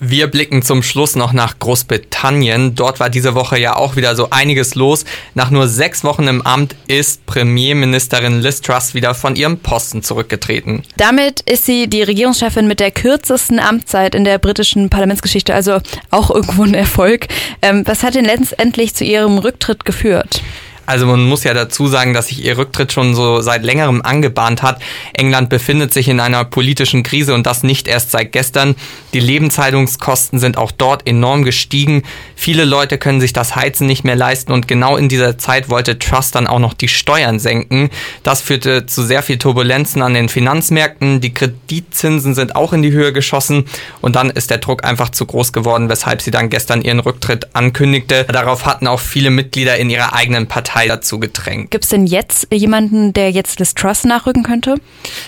Wir 0.00 0.28
blicken 0.28 0.62
zum 0.62 0.84
Schluss 0.84 1.16
noch 1.16 1.32
nach 1.32 1.58
Großbritannien. 1.58 2.76
Dort 2.76 3.00
war 3.00 3.10
diese 3.10 3.34
Woche 3.34 3.58
ja 3.58 3.74
auch 3.74 3.96
wieder 3.96 4.14
so 4.14 4.30
einiges 4.30 4.76
los. 4.76 5.04
Nach 5.34 5.50
nur 5.50 5.66
sechs 5.66 6.04
Wochen 6.04 6.28
im 6.28 6.40
Amt 6.42 6.76
ist 6.86 7.26
Premierministerin 7.26 8.40
Liz 8.40 8.60
Truss 8.60 8.94
wieder 8.94 9.14
von 9.14 9.34
ihrem 9.34 9.58
Posten 9.58 10.04
zurückgetreten. 10.04 10.84
Damit 10.98 11.40
ist 11.40 11.66
sie 11.66 11.88
die 11.88 12.04
Regierungschefin 12.04 12.68
mit 12.68 12.78
der 12.78 12.92
kürzesten 12.92 13.58
Amtszeit 13.58 14.14
in 14.14 14.24
der 14.24 14.38
britischen 14.38 14.88
Parlamentsgeschichte, 14.88 15.52
also 15.52 15.80
auch 16.10 16.30
irgendwo 16.30 16.62
ein 16.62 16.74
Erfolg. 16.74 17.26
Ähm, 17.60 17.82
was 17.84 18.04
hat 18.04 18.14
denn 18.14 18.24
letztendlich 18.24 18.94
zu 18.94 19.02
ihrem 19.02 19.38
Rücktritt 19.38 19.84
geführt? 19.84 20.42
Also 20.88 21.04
man 21.04 21.22
muss 21.24 21.44
ja 21.44 21.52
dazu 21.52 21.86
sagen, 21.86 22.14
dass 22.14 22.28
sich 22.28 22.42
ihr 22.42 22.56
Rücktritt 22.56 22.94
schon 22.94 23.14
so 23.14 23.42
seit 23.42 23.62
längerem 23.62 24.00
angebahnt 24.00 24.62
hat. 24.62 24.80
England 25.12 25.50
befindet 25.50 25.92
sich 25.92 26.08
in 26.08 26.18
einer 26.18 26.46
politischen 26.46 27.02
Krise 27.02 27.34
und 27.34 27.46
das 27.46 27.62
nicht 27.62 27.88
erst 27.88 28.10
seit 28.10 28.32
gestern. 28.32 28.74
Die 29.12 29.20
Lebenshaltungskosten 29.20 30.38
sind 30.38 30.56
auch 30.56 30.72
dort 30.72 31.06
enorm 31.06 31.44
gestiegen. 31.44 32.04
Viele 32.36 32.64
Leute 32.64 32.96
können 32.96 33.20
sich 33.20 33.34
das 33.34 33.54
Heizen 33.54 33.86
nicht 33.86 34.04
mehr 34.04 34.16
leisten 34.16 34.50
und 34.50 34.66
genau 34.66 34.96
in 34.96 35.10
dieser 35.10 35.36
Zeit 35.36 35.68
wollte 35.68 35.98
Trust 35.98 36.34
dann 36.34 36.46
auch 36.46 36.58
noch 36.58 36.72
die 36.72 36.88
Steuern 36.88 37.38
senken. 37.38 37.90
Das 38.22 38.40
führte 38.40 38.86
zu 38.86 39.02
sehr 39.02 39.22
viel 39.22 39.36
Turbulenzen 39.36 40.00
an 40.00 40.14
den 40.14 40.30
Finanzmärkten. 40.30 41.20
Die 41.20 41.34
Kreditzinsen 41.34 42.34
sind 42.34 42.56
auch 42.56 42.72
in 42.72 42.80
die 42.80 42.92
Höhe 42.92 43.12
geschossen 43.12 43.66
und 44.00 44.16
dann 44.16 44.30
ist 44.30 44.48
der 44.48 44.58
Druck 44.58 44.84
einfach 44.84 45.10
zu 45.10 45.26
groß 45.26 45.52
geworden, 45.52 45.90
weshalb 45.90 46.22
sie 46.22 46.30
dann 46.30 46.48
gestern 46.48 46.80
ihren 46.80 47.00
Rücktritt 47.00 47.54
ankündigte. 47.54 48.24
Darauf 48.24 48.64
hatten 48.64 48.86
auch 48.86 49.00
viele 49.00 49.28
Mitglieder 49.28 49.76
in 49.76 49.90
ihrer 49.90 50.14
eigenen 50.14 50.46
Partei 50.46 50.77
Partei 50.78 50.88
dazu 50.88 51.18
gedrängt. 51.18 51.70
Gibt 51.70 51.84
es 51.84 51.90
denn 51.90 52.06
jetzt 52.06 52.46
jemanden, 52.52 53.12
der 53.12 53.32
jetzt 53.32 53.58
Liz 53.58 53.74
Truss 53.74 54.04
nachrücken 54.04 54.44
könnte? 54.44 54.76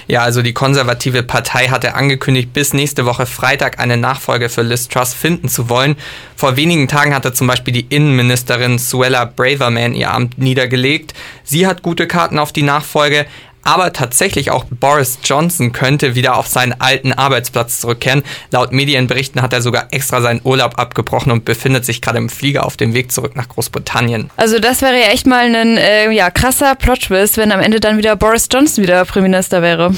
Ja, 0.06 0.22
also 0.22 0.42
die 0.42 0.52
konservative 0.52 1.22
Partei 1.24 1.68
hatte 1.68 1.94
angekündigt, 1.94 2.52
bis 2.52 2.72
nächste 2.72 3.04
Woche 3.04 3.26
Freitag 3.26 3.80
eine 3.80 3.96
Nachfolge 3.96 4.48
für 4.48 4.62
Liz 4.62 4.88
Truss 4.88 5.12
finden 5.12 5.48
zu 5.48 5.68
wollen. 5.68 5.96
Vor 6.36 6.56
wenigen 6.56 6.86
Tagen 6.86 7.14
hatte 7.14 7.32
zum 7.32 7.48
Beispiel 7.48 7.74
die 7.74 7.86
Innenministerin 7.88 8.78
Suella 8.78 9.24
Braverman 9.24 9.94
ihr 9.94 10.12
Amt 10.12 10.38
niedergelegt. 10.38 11.14
Sie 11.42 11.66
hat 11.66 11.82
gute 11.82 12.06
Karten 12.06 12.38
auf 12.38 12.52
die 12.52 12.62
Nachfolge, 12.62 13.26
aber 13.62 13.92
tatsächlich 13.92 14.50
auch 14.50 14.64
Boris 14.64 15.18
Johnson 15.24 15.72
könnte 15.72 16.14
wieder 16.14 16.36
auf 16.36 16.46
seinen 16.46 16.80
alten 16.80 17.12
Arbeitsplatz 17.12 17.80
zurückkehren. 17.80 18.22
Laut 18.50 18.72
Medienberichten 18.72 19.42
hat 19.42 19.52
er 19.52 19.62
sogar 19.62 19.88
extra 19.90 20.20
seinen 20.20 20.40
Urlaub 20.44 20.78
abgebrochen 20.78 21.32
und 21.32 21.44
befindet 21.44 21.84
sich 21.84 22.00
gerade 22.00 22.18
im 22.18 22.28
Flieger 22.28 22.64
auf 22.64 22.76
dem 22.76 22.94
Weg 22.94 23.12
zurück 23.12 23.36
nach 23.36 23.48
Großbritannien. 23.48 24.30
Also 24.36 24.58
das 24.58 24.82
wäre 24.82 24.98
ja 24.98 25.08
echt 25.08 25.26
mal 25.26 25.54
ein 25.54 25.76
äh, 25.76 26.10
ja, 26.10 26.30
krasser 26.30 26.74
Plot-Twist, 26.74 27.36
wenn 27.36 27.52
am 27.52 27.60
Ende 27.60 27.80
dann 27.80 27.98
wieder 27.98 28.16
Boris 28.16 28.48
Johnson 28.50 28.82
wieder 28.82 29.04
Premierminister 29.04 29.62
wäre. 29.62 29.94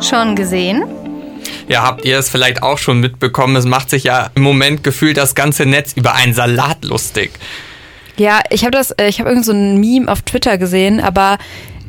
Schon 0.00 0.34
gesehen? 0.34 0.84
Ja, 1.68 1.82
habt 1.82 2.04
ihr 2.04 2.18
es 2.18 2.28
vielleicht 2.28 2.62
auch 2.62 2.78
schon 2.78 3.00
mitbekommen? 3.00 3.56
Es 3.56 3.64
macht 3.64 3.90
sich 3.90 4.04
ja 4.04 4.30
im 4.34 4.42
Moment 4.42 4.84
gefühlt 4.84 5.16
das 5.16 5.34
ganze 5.34 5.66
Netz 5.66 5.92
über 5.94 6.14
einen 6.14 6.34
Salat 6.34 6.84
lustig. 6.84 7.32
Ja, 8.16 8.40
ich 8.50 8.62
habe 8.62 8.70
das, 8.70 8.92
äh, 8.92 9.08
ich 9.08 9.18
habe 9.18 9.30
irgend 9.30 9.44
so 9.44 9.52
ein 9.52 9.78
Meme 9.80 10.10
auf 10.10 10.22
Twitter 10.22 10.58
gesehen, 10.58 11.00
aber 11.00 11.38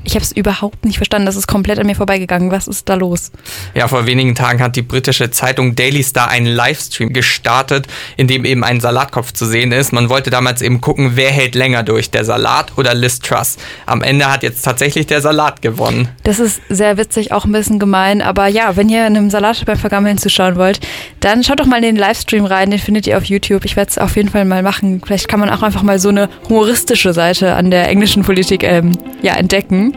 ich 0.06 0.14
habe 0.14 0.24
es 0.24 0.32
überhaupt 0.32 0.86
nicht 0.86 0.98
verstanden. 0.98 1.26
Das 1.26 1.36
ist 1.36 1.48
komplett 1.48 1.80
an 1.80 1.88
mir 1.88 1.96
vorbeigegangen. 1.96 2.52
Was 2.52 2.68
ist 2.68 2.88
da 2.88 2.94
los? 2.94 3.32
Ja, 3.74 3.88
vor 3.88 4.06
wenigen 4.06 4.36
Tagen 4.36 4.62
hat 4.62 4.76
die 4.76 4.82
britische 4.82 5.32
Zeitung 5.32 5.76
Daily 5.76 6.04
Star 6.04 6.30
einen 6.30 6.46
Livestream 6.46 7.12
gestartet, 7.12 7.88
in 8.16 8.28
dem 8.28 8.46
eben 8.46 8.64
ein 8.64 8.80
Salatkopf 8.80 9.34
zu 9.34 9.46
sehen 9.46 9.72
ist. 9.72 9.92
Man 9.92 10.10
wollte 10.10 10.30
damals 10.30 10.62
eben 10.62 10.80
gucken, 10.80 11.12
wer 11.16 11.32
hält 11.32 11.56
länger 11.56 11.84
durch, 11.84 12.12
der 12.12 12.24
Salat 12.24 12.78
oder 12.78 12.94
Liz 12.94 13.20
Truss. 13.20 13.58
Am 13.86 14.02
Ende 14.02 14.32
hat 14.32 14.44
jetzt 14.44 14.62
tatsächlich 14.62 15.08
der 15.08 15.22
Salat 15.22 15.62
gewonnen. 15.62 16.10
Das 16.24 16.40
ist 16.40 16.62
sehr 16.70 16.98
witzig, 16.98 17.32
auch 17.32 17.46
ein 17.46 17.52
bisschen 17.52 17.80
gemein. 17.80 18.22
Aber 18.22 18.48
ja, 18.48 18.76
wenn 18.76 18.90
ihr 18.90 19.06
einem 19.06 19.30
Salat 19.30 19.66
beim 19.66 19.78
Vergammeln 19.78 20.18
zuschauen 20.18 20.56
wollt, 20.56 20.80
dann 21.20 21.44
schaut 21.44 21.60
doch 21.60 21.66
mal 21.66 21.78
in 21.78 21.84
den 21.84 21.96
Livestream 21.96 22.46
rein. 22.46 22.70
Den 22.70 22.80
findet 22.80 23.08
ihr 23.08 23.18
auf 23.18 23.26
YouTube. 23.26 23.66
Ich 23.66 23.76
werde 23.76 23.90
es 23.90 23.98
auf 23.98 24.16
jeden 24.16 24.30
Fall 24.30 24.46
mal 24.46 24.62
machen. 24.62 25.02
Vielleicht 25.04 25.28
kann 25.28 25.40
man 25.40 25.50
auch 25.50 25.64
einfach 25.64 25.82
mal 25.82 25.98
so 25.98 26.10
eine 26.10 26.30
humoristische 26.48 27.14
Seite 27.14 27.56
an 27.56 27.72
der 27.72 27.88
englischen 27.88 28.24
Politik 28.24 28.64
ähm, 28.64 28.98
ja, 29.22 29.34
entdecken. 29.34 29.95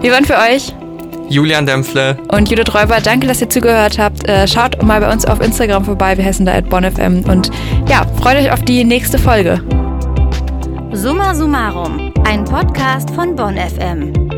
Wir 0.00 0.12
waren 0.12 0.24
für 0.24 0.36
euch 0.36 0.72
Julian 1.28 1.66
Dämpfle 1.66 2.16
und 2.28 2.48
Judith 2.48 2.72
Räuber. 2.74 2.98
Danke, 3.02 3.26
dass 3.26 3.40
ihr 3.40 3.50
zugehört 3.50 3.98
habt. 3.98 4.28
Äh, 4.28 4.46
schaut 4.46 4.82
mal 4.82 5.00
bei 5.00 5.12
uns 5.12 5.24
auf 5.24 5.40
Instagram 5.40 5.84
vorbei. 5.84 6.16
Wir 6.16 6.24
heißen 6.24 6.46
da 6.46 6.52
at 6.54 6.68
bonfm. 6.68 7.24
Und 7.28 7.50
ja, 7.88 8.06
freut 8.20 8.36
euch 8.36 8.52
auf 8.52 8.62
die 8.62 8.84
nächste 8.84 9.18
Folge. 9.18 9.60
Summa 10.92 11.34
Summarum, 11.34 12.12
ein 12.24 12.44
Podcast 12.44 13.10
von 13.10 13.34
Bonn 13.34 13.56
FM. 13.56 14.35